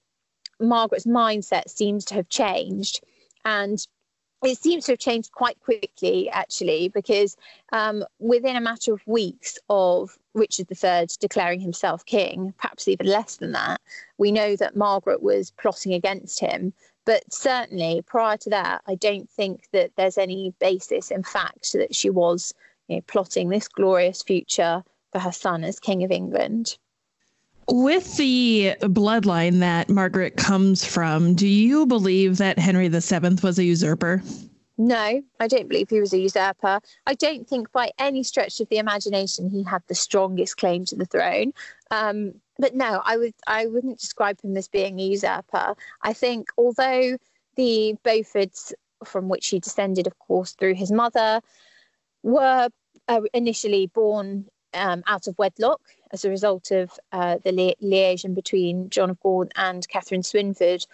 Margaret's 0.61 1.06
mindset 1.06 1.70
seems 1.70 2.04
to 2.06 2.14
have 2.14 2.28
changed. 2.28 3.00
And 3.46 3.87
it 4.44 4.58
seems 4.58 4.84
to 4.86 4.92
have 4.92 4.98
changed 4.98 5.32
quite 5.32 5.58
quickly, 5.60 6.28
actually, 6.30 6.88
because 6.88 7.36
um, 7.72 8.04
within 8.18 8.56
a 8.56 8.60
matter 8.60 8.92
of 8.92 9.06
weeks 9.06 9.58
of 9.68 10.18
Richard 10.34 10.66
III 10.70 11.06
declaring 11.20 11.60
himself 11.60 12.04
king, 12.04 12.52
perhaps 12.58 12.88
even 12.88 13.06
less 13.06 13.36
than 13.36 13.52
that, 13.52 13.80
we 14.18 14.32
know 14.32 14.56
that 14.56 14.76
Margaret 14.76 15.22
was 15.22 15.50
plotting 15.52 15.94
against 15.94 16.40
him. 16.40 16.72
But 17.06 17.32
certainly 17.32 18.02
prior 18.02 18.36
to 18.38 18.50
that, 18.50 18.82
I 18.86 18.94
don't 18.94 19.30
think 19.30 19.68
that 19.72 19.92
there's 19.96 20.18
any 20.18 20.54
basis 20.58 21.10
in 21.10 21.22
fact 21.22 21.72
that 21.74 21.94
she 21.94 22.10
was 22.10 22.54
you 22.88 22.96
know, 22.96 23.02
plotting 23.06 23.48
this 23.48 23.68
glorious 23.68 24.22
future 24.22 24.82
for 25.12 25.18
her 25.18 25.32
son 25.32 25.64
as 25.64 25.78
King 25.78 26.02
of 26.02 26.10
England. 26.10 26.78
With 27.68 28.16
the 28.16 28.76
bloodline 28.80 29.61
that 29.61 29.88
Margaret 29.88 30.37
comes 30.37 30.85
from, 30.85 31.35
do 31.35 31.47
you 31.47 31.87
believe 31.87 32.38
that 32.38 32.59
Henry 32.59 32.88
VII 32.88 33.37
was 33.42 33.59
a 33.59 33.64
usurper? 33.64 34.23
No, 34.76 35.23
I 35.38 35.47
don't 35.47 35.68
believe 35.68 35.88
he 35.88 36.00
was 36.00 36.12
a 36.12 36.18
usurper. 36.18 36.80
I 37.06 37.14
don't 37.14 37.49
think 37.49 37.71
by 37.73 37.92
any 37.99 38.23
stretch 38.23 38.61
of 38.61 38.68
the 38.68 38.78
imagination 38.78 39.49
he 39.49 39.62
had 39.62 39.83
the 39.87 39.94
strongest 39.94 40.56
claim 40.56 40.85
to 40.87 40.97
the 40.97 41.06
throne. 41.06 41.52
Um, 41.90 42.35
but 42.59 42.75
no, 42.75 43.00
I 43.04 43.16
would 43.16 43.35
I 43.47 43.66
wouldn't 43.66 44.00
describe 44.00 44.40
him 44.42 44.56
as 44.56 44.68
being 44.68 44.99
a 44.99 45.04
usurper. 45.04 45.75
I 46.02 46.12
think 46.12 46.49
although 46.59 47.16
the 47.56 47.94
Beauforts, 48.04 48.73
from 49.04 49.28
which 49.28 49.49
he 49.49 49.61
descended, 49.61 50.06
of 50.06 50.18
course, 50.18 50.52
through 50.52 50.75
his 50.75 50.90
mother, 50.90 51.40
were 52.23 52.68
uh, 53.09 53.21
initially 53.33 53.87
born 53.87 54.47
um, 54.73 55.04
out 55.06 55.28
of 55.28 55.38
wedlock 55.38 55.80
as 56.14 56.25
a 56.25 56.30
result 56.30 56.71
of 56.71 56.92
uh, 57.11 57.38
the 57.44 57.50
li- 57.50 57.76
liaison 57.80 58.35
between 58.35 58.88
John 58.88 59.11
of 59.11 59.21
Gaunt 59.21 59.50
and 59.56 59.87
Catherine 59.88 60.23
Swynford. 60.23 60.87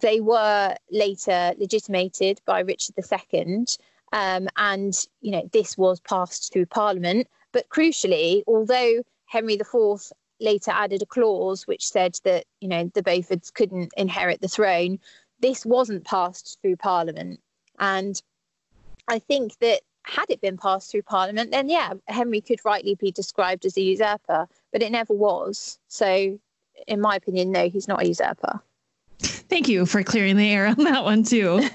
They 0.00 0.20
were 0.20 0.76
later 0.90 1.52
legitimated 1.58 2.40
by 2.46 2.60
Richard 2.60 2.94
II, 2.96 3.66
um, 4.12 4.48
and 4.56 4.94
you 5.20 5.32
know 5.32 5.50
this 5.52 5.76
was 5.76 6.00
passed 6.00 6.52
through 6.52 6.66
Parliament. 6.66 7.26
But 7.52 7.68
crucially, 7.68 8.44
although 8.46 9.02
Henry 9.26 9.54
IV 9.54 10.12
later 10.40 10.70
added 10.70 11.02
a 11.02 11.06
clause 11.06 11.66
which 11.66 11.88
said 11.88 12.16
that 12.22 12.44
you 12.60 12.68
know 12.68 12.88
the 12.94 13.02
Beauforts 13.02 13.52
couldn't 13.52 13.92
inherit 13.96 14.40
the 14.40 14.48
throne, 14.48 15.00
this 15.40 15.66
wasn't 15.66 16.04
passed 16.04 16.58
through 16.62 16.76
Parliament, 16.76 17.40
and 17.80 18.22
I 19.08 19.18
think 19.18 19.58
that 19.58 19.80
had 20.02 20.26
it 20.30 20.40
been 20.40 20.56
passed 20.56 20.90
through 20.90 21.02
Parliament, 21.02 21.50
then 21.50 21.68
yeah, 21.68 21.92
Henry 22.06 22.40
could 22.40 22.60
rightly 22.64 22.94
be 22.94 23.10
described 23.10 23.66
as 23.66 23.76
a 23.76 23.82
usurper, 23.82 24.48
but 24.72 24.82
it 24.82 24.92
never 24.92 25.14
was. 25.14 25.78
So, 25.88 26.38
in 26.86 27.00
my 27.00 27.16
opinion, 27.16 27.52
no, 27.52 27.68
he's 27.68 27.88
not 27.88 28.02
a 28.02 28.06
usurper. 28.06 28.60
Thank 29.20 29.68
you 29.68 29.86
for 29.86 30.02
clearing 30.02 30.36
the 30.36 30.48
air 30.52 30.66
on 30.66 30.76
that 30.84 31.04
one 31.04 31.22
too. 31.22 31.68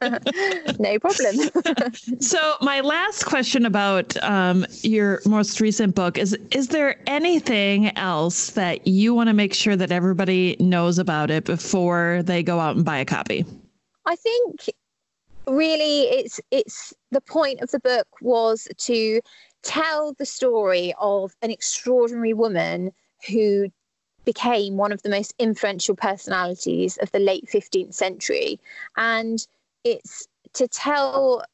no 0.78 0.98
problem. 0.98 1.50
so 2.20 2.54
my 2.62 2.80
last 2.80 3.24
question 3.24 3.66
about 3.66 4.16
um, 4.22 4.64
your 4.82 5.20
most 5.26 5.60
recent 5.60 5.94
book 5.94 6.16
is: 6.16 6.32
Is 6.52 6.68
there 6.68 7.00
anything 7.06 7.96
else 7.98 8.50
that 8.50 8.86
you 8.86 9.14
want 9.14 9.28
to 9.28 9.34
make 9.34 9.52
sure 9.52 9.76
that 9.76 9.90
everybody 9.90 10.56
knows 10.58 10.98
about 10.98 11.30
it 11.30 11.44
before 11.44 12.22
they 12.24 12.42
go 12.42 12.60
out 12.60 12.76
and 12.76 12.84
buy 12.84 12.98
a 12.98 13.04
copy? 13.04 13.44
I 14.06 14.16
think 14.16 14.70
really 15.46 16.02
it's 16.02 16.40
it's 16.50 16.94
the 17.10 17.20
point 17.20 17.60
of 17.60 17.70
the 17.70 17.80
book 17.80 18.06
was 18.20 18.68
to 18.78 19.20
tell 19.66 20.14
the 20.14 20.26
story 20.26 20.94
of 20.98 21.34
an 21.42 21.50
extraordinary 21.50 22.32
woman 22.32 22.92
who 23.28 23.68
became 24.24 24.76
one 24.76 24.92
of 24.92 25.02
the 25.02 25.08
most 25.08 25.34
influential 25.38 25.96
personalities 25.96 26.96
of 26.98 27.10
the 27.12 27.18
late 27.18 27.48
15th 27.52 27.94
century 27.94 28.60
and 28.96 29.46
it's 29.84 30.26
to 30.52 30.66
tell 30.68 31.44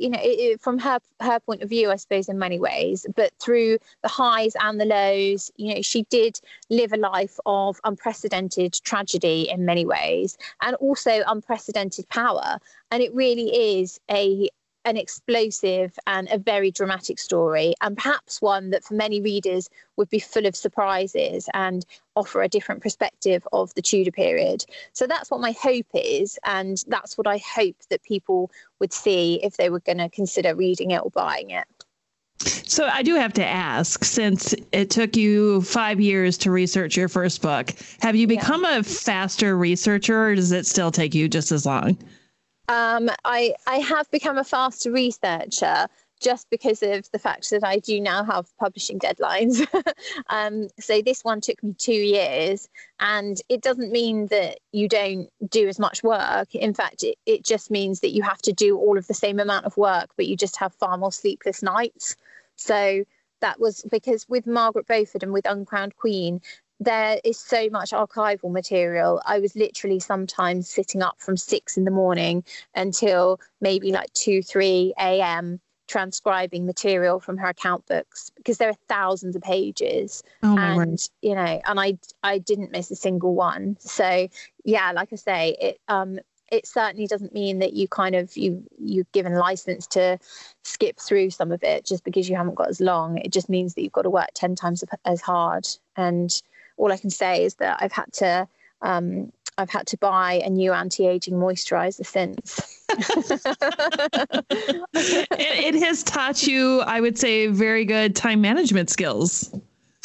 you 0.00 0.08
know, 0.08 0.18
it, 0.22 0.60
from 0.62 0.78
her 0.78 0.98
her 1.20 1.38
point 1.40 1.62
of 1.62 1.68
view, 1.68 1.90
I 1.90 1.96
suppose, 1.96 2.30
in 2.30 2.38
many 2.38 2.58
ways, 2.58 3.04
but 3.14 3.32
through 3.38 3.78
the 4.02 4.08
highs 4.08 4.54
and 4.58 4.80
the 4.80 4.86
lows, 4.86 5.50
you 5.56 5.74
know, 5.74 5.82
she 5.82 6.04
did 6.04 6.40
live 6.70 6.94
a 6.94 6.96
life 6.96 7.38
of 7.44 7.78
unprecedented 7.84 8.72
tragedy 8.82 9.50
in 9.50 9.66
many 9.66 9.84
ways, 9.84 10.38
and 10.62 10.74
also 10.76 11.22
unprecedented 11.26 12.08
power. 12.08 12.58
And 12.90 13.02
it 13.02 13.14
really 13.14 13.80
is 13.80 14.00
a 14.10 14.48
an 14.84 14.96
explosive 14.96 15.98
and 16.06 16.28
a 16.30 16.38
very 16.38 16.70
dramatic 16.70 17.18
story, 17.18 17.74
and 17.80 17.96
perhaps 17.96 18.40
one 18.40 18.70
that 18.70 18.84
for 18.84 18.94
many 18.94 19.20
readers 19.20 19.68
would 19.96 20.08
be 20.08 20.18
full 20.18 20.46
of 20.46 20.56
surprises 20.56 21.48
and 21.52 21.84
offer 22.16 22.42
a 22.42 22.48
different 22.48 22.82
perspective 22.82 23.46
of 23.52 23.74
the 23.74 23.82
Tudor 23.82 24.10
period. 24.10 24.64
So 24.92 25.06
that's 25.06 25.30
what 25.30 25.40
my 25.40 25.52
hope 25.52 25.86
is, 25.92 26.38
and 26.44 26.82
that's 26.88 27.18
what 27.18 27.26
I 27.26 27.38
hope 27.38 27.76
that 27.90 28.02
people 28.02 28.50
would 28.78 28.92
see 28.92 29.38
if 29.42 29.56
they 29.56 29.68
were 29.68 29.80
going 29.80 29.98
to 29.98 30.08
consider 30.08 30.54
reading 30.54 30.92
it 30.92 31.02
or 31.02 31.10
buying 31.10 31.50
it. 31.50 31.66
So 32.42 32.86
I 32.86 33.02
do 33.02 33.16
have 33.16 33.34
to 33.34 33.44
ask, 33.44 34.02
since 34.02 34.54
it 34.72 34.88
took 34.88 35.14
you 35.14 35.60
five 35.60 36.00
years 36.00 36.38
to 36.38 36.50
research 36.50 36.96
your 36.96 37.08
first 37.08 37.42
book, 37.42 37.74
have 38.00 38.16
you 38.16 38.26
become 38.26 38.62
yeah. 38.62 38.78
a 38.78 38.82
faster 38.82 39.58
researcher, 39.58 40.28
or 40.28 40.34
does 40.34 40.52
it 40.52 40.64
still 40.64 40.90
take 40.90 41.14
you 41.14 41.28
just 41.28 41.52
as 41.52 41.66
long? 41.66 41.98
Um, 42.70 43.10
I 43.24 43.54
I 43.66 43.78
have 43.78 44.08
become 44.12 44.38
a 44.38 44.44
faster 44.44 44.92
researcher 44.92 45.88
just 46.20 46.48
because 46.50 46.84
of 46.84 47.10
the 47.10 47.18
fact 47.18 47.50
that 47.50 47.64
I 47.64 47.78
do 47.78 48.00
now 48.00 48.22
have 48.22 48.46
publishing 48.58 49.00
deadlines. 49.00 49.66
um, 50.30 50.68
so 50.78 51.02
this 51.02 51.24
one 51.24 51.40
took 51.40 51.60
me 51.64 51.74
two 51.76 51.92
years, 51.92 52.68
and 53.00 53.40
it 53.48 53.60
doesn't 53.60 53.90
mean 53.90 54.28
that 54.28 54.60
you 54.70 54.86
don't 54.86 55.28
do 55.48 55.66
as 55.66 55.80
much 55.80 56.04
work. 56.04 56.54
In 56.54 56.72
fact, 56.72 57.02
it, 57.02 57.18
it 57.26 57.44
just 57.44 57.72
means 57.72 58.00
that 58.00 58.10
you 58.10 58.22
have 58.22 58.40
to 58.42 58.52
do 58.52 58.78
all 58.78 58.96
of 58.96 59.08
the 59.08 59.14
same 59.14 59.40
amount 59.40 59.64
of 59.64 59.76
work, 59.76 60.10
but 60.16 60.26
you 60.26 60.36
just 60.36 60.56
have 60.58 60.72
far 60.74 60.96
more 60.96 61.10
sleepless 61.10 61.64
nights. 61.64 62.14
So 62.54 63.02
that 63.40 63.58
was 63.58 63.82
because 63.90 64.28
with 64.28 64.46
Margaret 64.46 64.86
Beaufort 64.86 65.24
and 65.24 65.32
with 65.32 65.48
Uncrowned 65.48 65.96
Queen, 65.96 66.40
there 66.80 67.20
is 67.24 67.38
so 67.38 67.68
much 67.70 67.90
archival 67.90 68.50
material. 68.50 69.20
I 69.26 69.38
was 69.38 69.54
literally 69.54 70.00
sometimes 70.00 70.68
sitting 70.68 71.02
up 71.02 71.20
from 71.20 71.36
six 71.36 71.76
in 71.76 71.84
the 71.84 71.90
morning 71.90 72.42
until 72.74 73.38
maybe 73.60 73.92
like 73.92 74.10
2, 74.14 74.42
3 74.42 74.94
a.m. 74.98 75.60
transcribing 75.88 76.64
material 76.64 77.20
from 77.20 77.36
her 77.36 77.48
account 77.48 77.86
books 77.86 78.32
because 78.34 78.56
there 78.56 78.70
are 78.70 78.76
thousands 78.88 79.36
of 79.36 79.42
pages. 79.42 80.22
Oh 80.42 80.56
and, 80.56 80.76
word. 80.76 81.00
you 81.20 81.34
know, 81.34 81.60
and 81.66 81.78
I, 81.78 81.98
I 82.22 82.38
didn't 82.38 82.72
miss 82.72 82.90
a 82.90 82.96
single 82.96 83.34
one. 83.34 83.76
So, 83.78 84.26
yeah, 84.64 84.90
like 84.92 85.10
I 85.12 85.16
say, 85.16 85.56
it, 85.60 85.80
um, 85.88 86.18
it 86.50 86.66
certainly 86.66 87.06
doesn't 87.06 87.34
mean 87.34 87.58
that 87.58 87.74
you 87.74 87.86
kind 87.88 88.16
of 88.16 88.36
you 88.36 88.64
you've 88.78 89.12
given 89.12 89.34
license 89.34 89.86
to 89.86 90.18
skip 90.64 90.98
through 90.98 91.30
some 91.30 91.52
of 91.52 91.62
it 91.62 91.84
just 91.84 92.02
because 92.02 92.28
you 92.28 92.34
haven't 92.34 92.56
got 92.56 92.68
as 92.68 92.80
long 92.80 93.18
it 93.18 93.32
just 93.32 93.48
means 93.48 93.74
that 93.74 93.82
you've 93.82 93.92
got 93.92 94.02
to 94.02 94.10
work 94.10 94.30
10 94.34 94.56
times 94.56 94.82
as 95.04 95.20
hard 95.20 95.68
and 95.96 96.42
all 96.80 96.90
I 96.92 96.96
can 96.96 97.10
say 97.10 97.44
is 97.44 97.54
that 97.56 97.78
I've 97.80 97.92
had 97.92 98.12
to 98.14 98.48
um, 98.82 99.30
I've 99.58 99.68
had 99.68 99.86
to 99.88 99.98
buy 99.98 100.40
a 100.42 100.48
new 100.48 100.72
anti-aging 100.72 101.34
moisturizer 101.34 102.06
since. 102.06 102.82
it, 104.94 105.74
it, 105.74 105.82
has 105.82 106.02
taught 106.02 106.46
you, 106.46 106.80
I 106.80 107.02
would 107.02 107.18
say, 107.18 107.48
very 107.48 107.84
good 107.84 108.16
time 108.16 108.40
management 108.40 108.88
skills. 108.88 109.54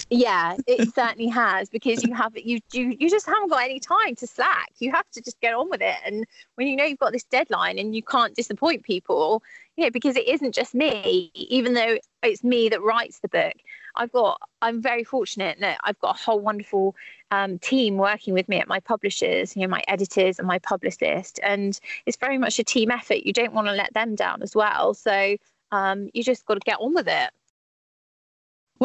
Yeah, 0.09 0.57
it 0.67 0.93
certainly 0.93 1.29
has 1.29 1.69
because 1.69 2.03
you 2.03 2.13
have 2.13 2.37
you 2.37 2.59
you 2.73 2.95
you 2.99 3.09
just 3.09 3.25
haven't 3.25 3.49
got 3.49 3.63
any 3.63 3.79
time 3.79 4.13
to 4.17 4.27
slack. 4.27 4.71
You 4.77 4.91
have 4.91 5.09
to 5.13 5.21
just 5.21 5.39
get 5.41 5.55
on 5.55 5.69
with 5.69 5.81
it. 5.81 5.95
And 6.05 6.25
when 6.55 6.67
you 6.67 6.75
know 6.75 6.83
you've 6.83 6.99
got 6.99 7.11
this 7.11 7.23
deadline 7.23 7.79
and 7.79 7.95
you 7.95 8.03
can't 8.03 8.35
disappoint 8.35 8.83
people, 8.83 9.41
yeah, 9.77 9.89
because 9.89 10.15
it 10.15 10.27
isn't 10.27 10.55
just 10.55 10.73
me, 10.73 11.31
even 11.33 11.73
though 11.73 11.97
it's 12.23 12.43
me 12.43 12.69
that 12.69 12.81
writes 12.81 13.19
the 13.19 13.27
book. 13.27 13.53
I've 13.95 14.11
got, 14.11 14.39
I'm 14.61 14.81
very 14.81 15.03
fortunate 15.03 15.59
that 15.59 15.79
I've 15.83 15.99
got 15.99 16.15
a 16.15 16.21
whole 16.21 16.39
wonderful 16.39 16.95
um, 17.31 17.59
team 17.59 17.97
working 17.97 18.33
with 18.33 18.47
me 18.47 18.59
at 18.59 18.67
my 18.67 18.79
publishers, 18.79 19.55
you 19.55 19.61
know, 19.61 19.67
my 19.67 19.83
editors 19.87 20.39
and 20.39 20.47
my 20.47 20.59
publicist. 20.59 21.39
And 21.43 21.79
it's 22.05 22.17
very 22.17 22.37
much 22.37 22.59
a 22.59 22.63
team 22.63 22.91
effort. 22.91 23.25
You 23.25 23.33
don't 23.33 23.53
want 23.53 23.67
to 23.67 23.73
let 23.73 23.93
them 23.93 24.15
down 24.15 24.41
as 24.41 24.55
well. 24.55 24.93
So 24.93 25.37
um, 25.71 26.09
you 26.13 26.23
just 26.23 26.45
got 26.45 26.55
to 26.55 26.61
get 26.61 26.79
on 26.79 26.93
with 26.93 27.07
it. 27.07 27.29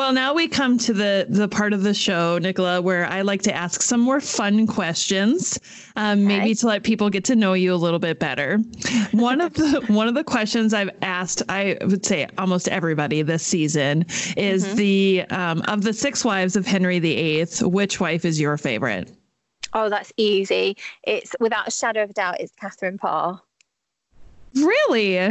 Well, 0.00 0.14
now 0.14 0.32
we 0.32 0.48
come 0.48 0.78
to 0.78 0.94
the 0.94 1.26
the 1.28 1.46
part 1.46 1.74
of 1.74 1.82
the 1.82 1.92
show, 1.92 2.38
Nicola, 2.38 2.80
where 2.80 3.04
I 3.04 3.20
like 3.20 3.42
to 3.42 3.54
ask 3.54 3.82
some 3.82 4.00
more 4.00 4.18
fun 4.18 4.66
questions, 4.66 5.60
um, 5.94 6.20
okay. 6.20 6.38
maybe 6.38 6.54
to 6.54 6.66
let 6.68 6.84
people 6.84 7.10
get 7.10 7.22
to 7.24 7.36
know 7.36 7.52
you 7.52 7.74
a 7.74 7.76
little 7.76 7.98
bit 7.98 8.18
better. 8.18 8.56
One 9.12 9.42
of 9.42 9.52
the 9.52 9.84
one 9.88 10.08
of 10.08 10.14
the 10.14 10.24
questions 10.24 10.72
I've 10.72 10.88
asked, 11.02 11.42
I 11.50 11.76
would 11.82 12.06
say 12.06 12.26
almost 12.38 12.66
everybody 12.68 13.20
this 13.20 13.42
season, 13.42 14.06
is 14.38 14.64
mm-hmm. 14.64 14.76
the 14.76 15.24
um, 15.28 15.60
of 15.68 15.82
the 15.82 15.92
six 15.92 16.24
wives 16.24 16.56
of 16.56 16.64
Henry 16.64 16.98
VIII, 16.98 17.68
which 17.68 18.00
wife 18.00 18.24
is 18.24 18.40
your 18.40 18.56
favorite? 18.56 19.12
Oh, 19.74 19.90
that's 19.90 20.14
easy. 20.16 20.78
It's 21.02 21.36
without 21.40 21.68
a 21.68 21.70
shadow 21.70 22.04
of 22.04 22.10
a 22.10 22.14
doubt, 22.14 22.40
it's 22.40 22.54
Catherine 22.56 22.96
Parr. 22.96 23.38
Really? 24.54 25.30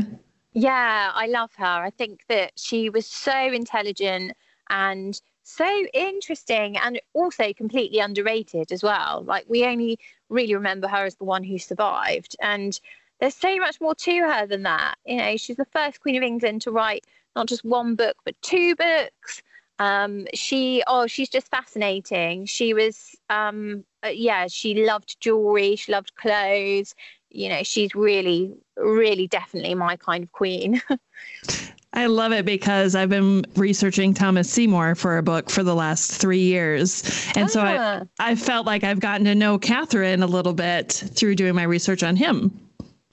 Yeah, 0.53 1.11
I 1.11 1.25
love 1.25 1.49
her. 1.57 1.65
I 1.65 1.89
think 1.89 2.21
that 2.29 2.51
she 2.55 2.91
was 2.91 3.07
so 3.07 3.33
intelligent 3.51 4.33
and 4.69 5.19
so 5.43 5.67
interesting 5.93 6.77
and 6.77 7.01
also 7.13 7.53
completely 7.53 7.99
underrated 7.99 8.71
as 8.71 8.83
well. 8.83 9.23
Like 9.25 9.45
we 9.47 9.65
only 9.65 9.99
really 10.29 10.53
remember 10.53 10.87
her 10.87 11.05
as 11.05 11.15
the 11.15 11.23
one 11.23 11.43
who 11.43 11.57
survived 11.57 12.35
and 12.39 12.79
there's 13.19 13.35
so 13.35 13.57
much 13.57 13.81
more 13.81 13.95
to 13.95 14.19
her 14.19 14.45
than 14.45 14.63
that. 14.63 14.95
You 15.05 15.17
know, 15.17 15.37
she's 15.37 15.57
the 15.57 15.65
first 15.65 15.99
Queen 15.99 16.15
of 16.15 16.23
England 16.23 16.61
to 16.63 16.71
write 16.71 17.05
not 17.35 17.47
just 17.47 17.65
one 17.65 17.95
book 17.95 18.15
but 18.25 18.39
two 18.41 18.75
books. 18.75 19.41
Um, 19.79 20.27
she 20.33 20.83
oh 20.87 21.07
she's 21.07 21.29
just 21.29 21.49
fascinating. 21.49 22.45
She 22.45 22.73
was 22.73 23.15
um, 23.29 23.85
uh, 24.05 24.09
yeah, 24.09 24.47
she 24.47 24.85
loved 24.85 25.19
jewelry, 25.19 25.75
she 25.75 25.91
loved 25.91 26.15
clothes. 26.15 26.93
You 27.29 27.49
know, 27.49 27.63
she's 27.63 27.95
really 27.95 28.53
really 28.77 29.27
definitely 29.27 29.75
my 29.75 29.95
kind 29.95 30.23
of 30.23 30.31
queen. 30.31 30.81
I 31.93 32.05
love 32.05 32.31
it 32.31 32.45
because 32.45 32.93
I've 32.95 33.09
been 33.09 33.45
researching 33.55 34.13
Thomas 34.13 34.49
Seymour 34.49 34.95
for 34.95 35.17
a 35.17 35.23
book 35.23 35.49
for 35.49 35.63
the 35.63 35.73
last 35.73 36.11
three 36.11 36.41
years. 36.41 37.03
And 37.35 37.45
ah. 37.45 37.47
so 37.47 37.61
I, 37.61 37.77
ah. 37.77 38.03
I 38.19 38.35
felt 38.35 38.65
like 38.65 38.83
I've 38.83 38.99
gotten 38.99 39.25
to 39.25 39.35
know 39.35 39.57
Catherine 39.57 40.21
a 40.21 40.27
little 40.27 40.53
bit 40.53 40.91
through 41.15 41.35
doing 41.35 41.55
my 41.55 41.63
research 41.63 42.03
on 42.03 42.15
him. 42.15 42.51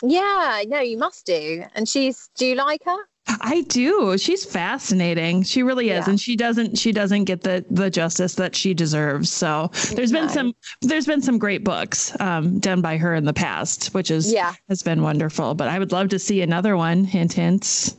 Yeah, 0.03 0.63
no, 0.67 0.81
you 0.81 0.99
must 0.99 1.25
do. 1.25 1.65
And 1.75 1.89
she's, 1.89 2.29
do 2.37 2.45
you 2.45 2.55
like 2.55 2.85
her? 2.85 2.99
I 3.29 3.63
do. 3.63 4.17
She's 4.19 4.45
fascinating. 4.45 5.43
She 5.43 5.63
really 5.63 5.91
is, 5.91 6.07
yeah. 6.07 6.11
and 6.11 6.21
she 6.21 6.37
doesn't 6.37 6.79
she 6.79 6.93
doesn't 6.93 7.25
get 7.25 7.43
the 7.43 7.65
the 7.71 7.91
justice 7.91 8.37
that 8.37 8.55
she 8.55 8.73
deserves. 8.73 9.33
So 9.33 9.71
there's 9.95 10.13
been 10.13 10.29
some 10.29 10.55
there's 10.83 11.07
been 11.07 11.21
some 11.21 11.37
great 11.37 11.65
books 11.65 12.19
um, 12.21 12.61
done 12.61 12.83
by 12.83 12.97
her 12.99 13.17
in 13.17 13.25
the 13.25 13.33
past, 13.33 13.93
which 13.95 14.13
is 14.13 14.33
yeah 14.33 14.55
has 14.69 14.83
been 14.83 15.03
wonderful. 15.03 15.55
But 15.55 15.69
I 15.69 15.79
would 15.81 15.91
love 15.91 16.09
to 16.11 16.21
see 16.21 16.41
another 16.41 16.77
one. 16.77 17.05
Hint, 17.05 17.33
hint. 17.33 17.97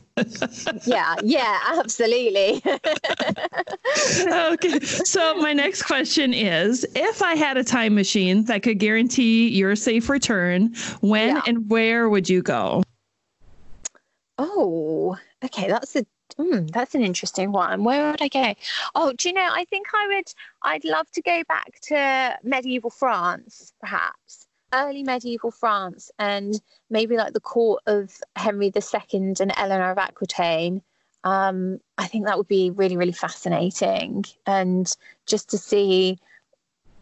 Yeah, 0.86 1.14
yeah, 1.22 1.58
absolutely. 1.78 2.62
okay. 4.26 4.80
So 4.80 5.36
my 5.36 5.52
next 5.52 5.82
question 5.82 6.32
is 6.34 6.86
if 6.94 7.22
I 7.22 7.34
had 7.34 7.56
a 7.56 7.64
time 7.64 7.94
machine 7.94 8.44
that 8.44 8.62
could 8.62 8.78
guarantee 8.78 9.48
your 9.48 9.76
safe 9.76 10.08
return, 10.08 10.74
when 11.00 11.36
yeah. 11.36 11.42
and 11.46 11.68
where 11.70 12.08
would 12.08 12.28
you 12.28 12.42
go? 12.42 12.82
Oh, 14.38 15.16
okay. 15.44 15.68
That's 15.68 15.96
a 15.96 16.06
mm, 16.38 16.70
that's 16.70 16.94
an 16.94 17.02
interesting 17.02 17.52
one. 17.52 17.84
Where 17.84 18.10
would 18.10 18.22
I 18.22 18.28
go? 18.28 18.54
Oh, 18.94 19.12
do 19.12 19.28
you 19.28 19.34
know? 19.34 19.48
I 19.50 19.64
think 19.66 19.86
I 19.94 20.06
would. 20.08 20.32
I'd 20.62 20.84
love 20.84 21.10
to 21.12 21.22
go 21.22 21.42
back 21.48 21.80
to 21.82 22.38
medieval 22.42 22.90
France, 22.90 23.72
perhaps 23.80 24.47
early 24.72 25.02
medieval 25.02 25.50
France, 25.50 26.10
and 26.18 26.60
maybe 26.90 27.16
like 27.16 27.32
the 27.32 27.40
court 27.40 27.82
of 27.86 28.12
Henry 28.36 28.66
II 28.74 29.34
and 29.40 29.52
Eleanor 29.56 29.90
of 29.90 29.98
Aquitaine. 29.98 30.82
Um, 31.24 31.80
I 31.98 32.06
think 32.06 32.26
that 32.26 32.38
would 32.38 32.48
be 32.48 32.70
really, 32.70 32.96
really 32.96 33.12
fascinating, 33.12 34.24
and 34.46 34.94
just 35.26 35.50
to 35.50 35.58
see 35.58 36.18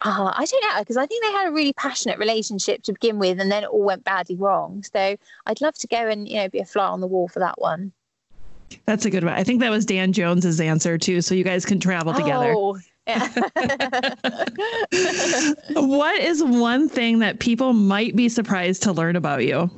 uh, 0.01 0.31
I 0.35 0.45
don't 0.45 0.63
know 0.63 0.79
because 0.79 0.97
I 0.97 1.05
think 1.05 1.23
they 1.23 1.31
had 1.31 1.47
a 1.47 1.51
really 1.51 1.73
passionate 1.73 2.19
relationship 2.19 2.83
to 2.83 2.93
begin 2.93 3.17
with, 3.19 3.39
and 3.39 3.51
then 3.51 3.63
it 3.63 3.67
all 3.69 3.83
went 3.83 4.03
badly 4.03 4.35
wrong. 4.35 4.83
So 4.83 5.17
I'd 5.45 5.61
love 5.61 5.75
to 5.75 5.87
go 5.87 6.07
and 6.07 6.27
you 6.27 6.37
know 6.37 6.49
be 6.49 6.59
a 6.59 6.65
fly 6.65 6.85
on 6.85 7.01
the 7.01 7.07
wall 7.07 7.27
for 7.27 7.39
that 7.39 7.59
one. 7.59 7.91
That's 8.85 9.05
a 9.05 9.09
good 9.09 9.23
one. 9.23 9.33
I 9.33 9.43
think 9.43 9.61
that 9.61 9.71
was 9.71 9.85
Dan 9.85 10.13
Jones's 10.13 10.59
answer 10.59 10.97
too. 10.97 11.21
So 11.21 11.33
you 11.33 11.43
guys 11.43 11.65
can 11.65 11.79
travel 11.79 12.13
together. 12.13 12.53
Oh. 12.55 12.77
what 15.75 16.19
is 16.19 16.43
one 16.43 16.89
thing 16.89 17.19
that 17.19 17.39
people 17.39 17.73
might 17.73 18.15
be 18.15 18.27
surprised 18.27 18.83
to 18.83 18.91
learn 18.91 19.15
about 19.15 19.45
you? 19.45 19.69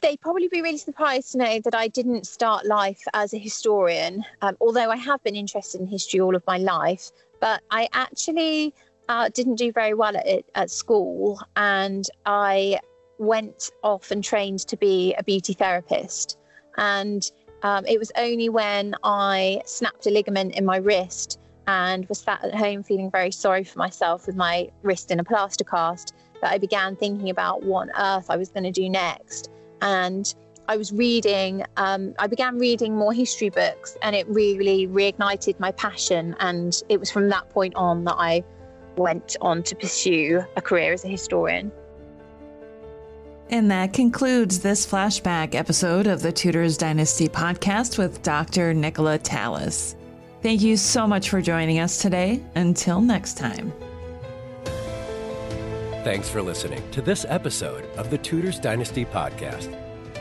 They'd 0.00 0.20
probably 0.20 0.48
be 0.48 0.60
really 0.60 0.78
surprised 0.78 1.32
to 1.32 1.38
know 1.38 1.60
that 1.60 1.74
I 1.74 1.86
didn't 1.86 2.26
start 2.26 2.66
life 2.66 3.02
as 3.14 3.32
a 3.32 3.38
historian, 3.38 4.24
um, 4.40 4.56
although 4.60 4.90
I 4.90 4.96
have 4.96 5.22
been 5.22 5.36
interested 5.36 5.80
in 5.80 5.86
history 5.86 6.20
all 6.20 6.34
of 6.34 6.42
my 6.46 6.58
life. 6.58 7.10
But 7.38 7.62
I 7.70 7.88
actually 7.92 8.74
uh, 9.08 9.28
didn't 9.32 9.56
do 9.56 9.70
very 9.70 9.94
well 9.94 10.16
at 10.16 10.26
it 10.26 10.46
at 10.56 10.70
school, 10.70 11.40
and 11.54 12.04
I 12.26 12.80
went 13.18 13.70
off 13.84 14.10
and 14.10 14.24
trained 14.24 14.66
to 14.66 14.76
be 14.76 15.14
a 15.16 15.22
beauty 15.22 15.52
therapist. 15.52 16.38
And 16.76 17.30
um, 17.62 17.86
it 17.86 18.00
was 18.00 18.10
only 18.16 18.48
when 18.48 18.96
I 19.04 19.62
snapped 19.64 20.06
a 20.06 20.10
ligament 20.10 20.56
in 20.56 20.64
my 20.64 20.78
wrist 20.78 21.38
and 21.66 22.08
was 22.08 22.20
sat 22.20 22.44
at 22.44 22.54
home 22.54 22.82
feeling 22.82 23.10
very 23.10 23.30
sorry 23.30 23.64
for 23.64 23.78
myself 23.78 24.26
with 24.26 24.36
my 24.36 24.70
wrist 24.82 25.10
in 25.10 25.20
a 25.20 25.24
plaster 25.24 25.64
cast 25.64 26.14
that 26.40 26.52
I 26.52 26.58
began 26.58 26.96
thinking 26.96 27.30
about 27.30 27.62
what 27.62 27.88
on 27.88 27.90
earth 27.98 28.26
I 28.28 28.36
was 28.36 28.50
going 28.50 28.64
to 28.64 28.70
do 28.70 28.88
next. 28.88 29.50
And 29.80 30.32
I 30.68 30.76
was 30.76 30.92
reading, 30.92 31.64
um, 31.76 32.14
I 32.18 32.26
began 32.26 32.58
reading 32.58 32.96
more 32.96 33.12
history 33.12 33.50
books, 33.50 33.96
and 34.02 34.14
it 34.14 34.26
really 34.28 34.86
reignited 34.86 35.58
my 35.58 35.72
passion. 35.72 36.36
And 36.40 36.80
it 36.88 37.00
was 37.00 37.10
from 37.10 37.28
that 37.30 37.48
point 37.50 37.74
on 37.74 38.04
that 38.04 38.16
I 38.16 38.44
went 38.96 39.36
on 39.40 39.62
to 39.64 39.76
pursue 39.76 40.42
a 40.56 40.62
career 40.62 40.92
as 40.92 41.04
a 41.04 41.08
historian. 41.08 41.72
And 43.50 43.70
that 43.70 43.92
concludes 43.92 44.60
this 44.60 44.86
flashback 44.86 45.54
episode 45.54 46.06
of 46.06 46.22
the 46.22 46.32
Tudors 46.32 46.78
Dynasty 46.78 47.28
podcast 47.28 47.98
with 47.98 48.22
Dr. 48.22 48.72
Nicola 48.72 49.18
Tallis. 49.18 49.94
Thank 50.42 50.62
you 50.62 50.76
so 50.76 51.06
much 51.06 51.30
for 51.30 51.40
joining 51.40 51.78
us 51.78 51.98
today. 51.98 52.42
Until 52.56 53.00
next 53.00 53.36
time. 53.36 53.72
Thanks 56.02 56.28
for 56.28 56.42
listening 56.42 56.82
to 56.90 57.00
this 57.00 57.24
episode 57.28 57.84
of 57.96 58.10
the 58.10 58.18
Tudors 58.18 58.58
Dynasty 58.58 59.04
podcast. 59.04 59.78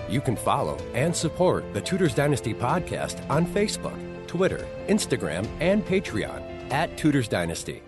You 0.07 0.21
can 0.21 0.35
follow 0.35 0.77
and 0.93 1.15
support 1.15 1.73
the 1.73 1.81
Tudors 1.81 2.13
Dynasty 2.13 2.53
podcast 2.53 3.27
on 3.31 3.47
Facebook, 3.47 3.97
Twitter, 4.27 4.67
Instagram, 4.87 5.47
and 5.59 5.83
Patreon 5.83 6.71
at 6.71 6.95
Tudors 6.99 7.27
Dynasty. 7.27 7.81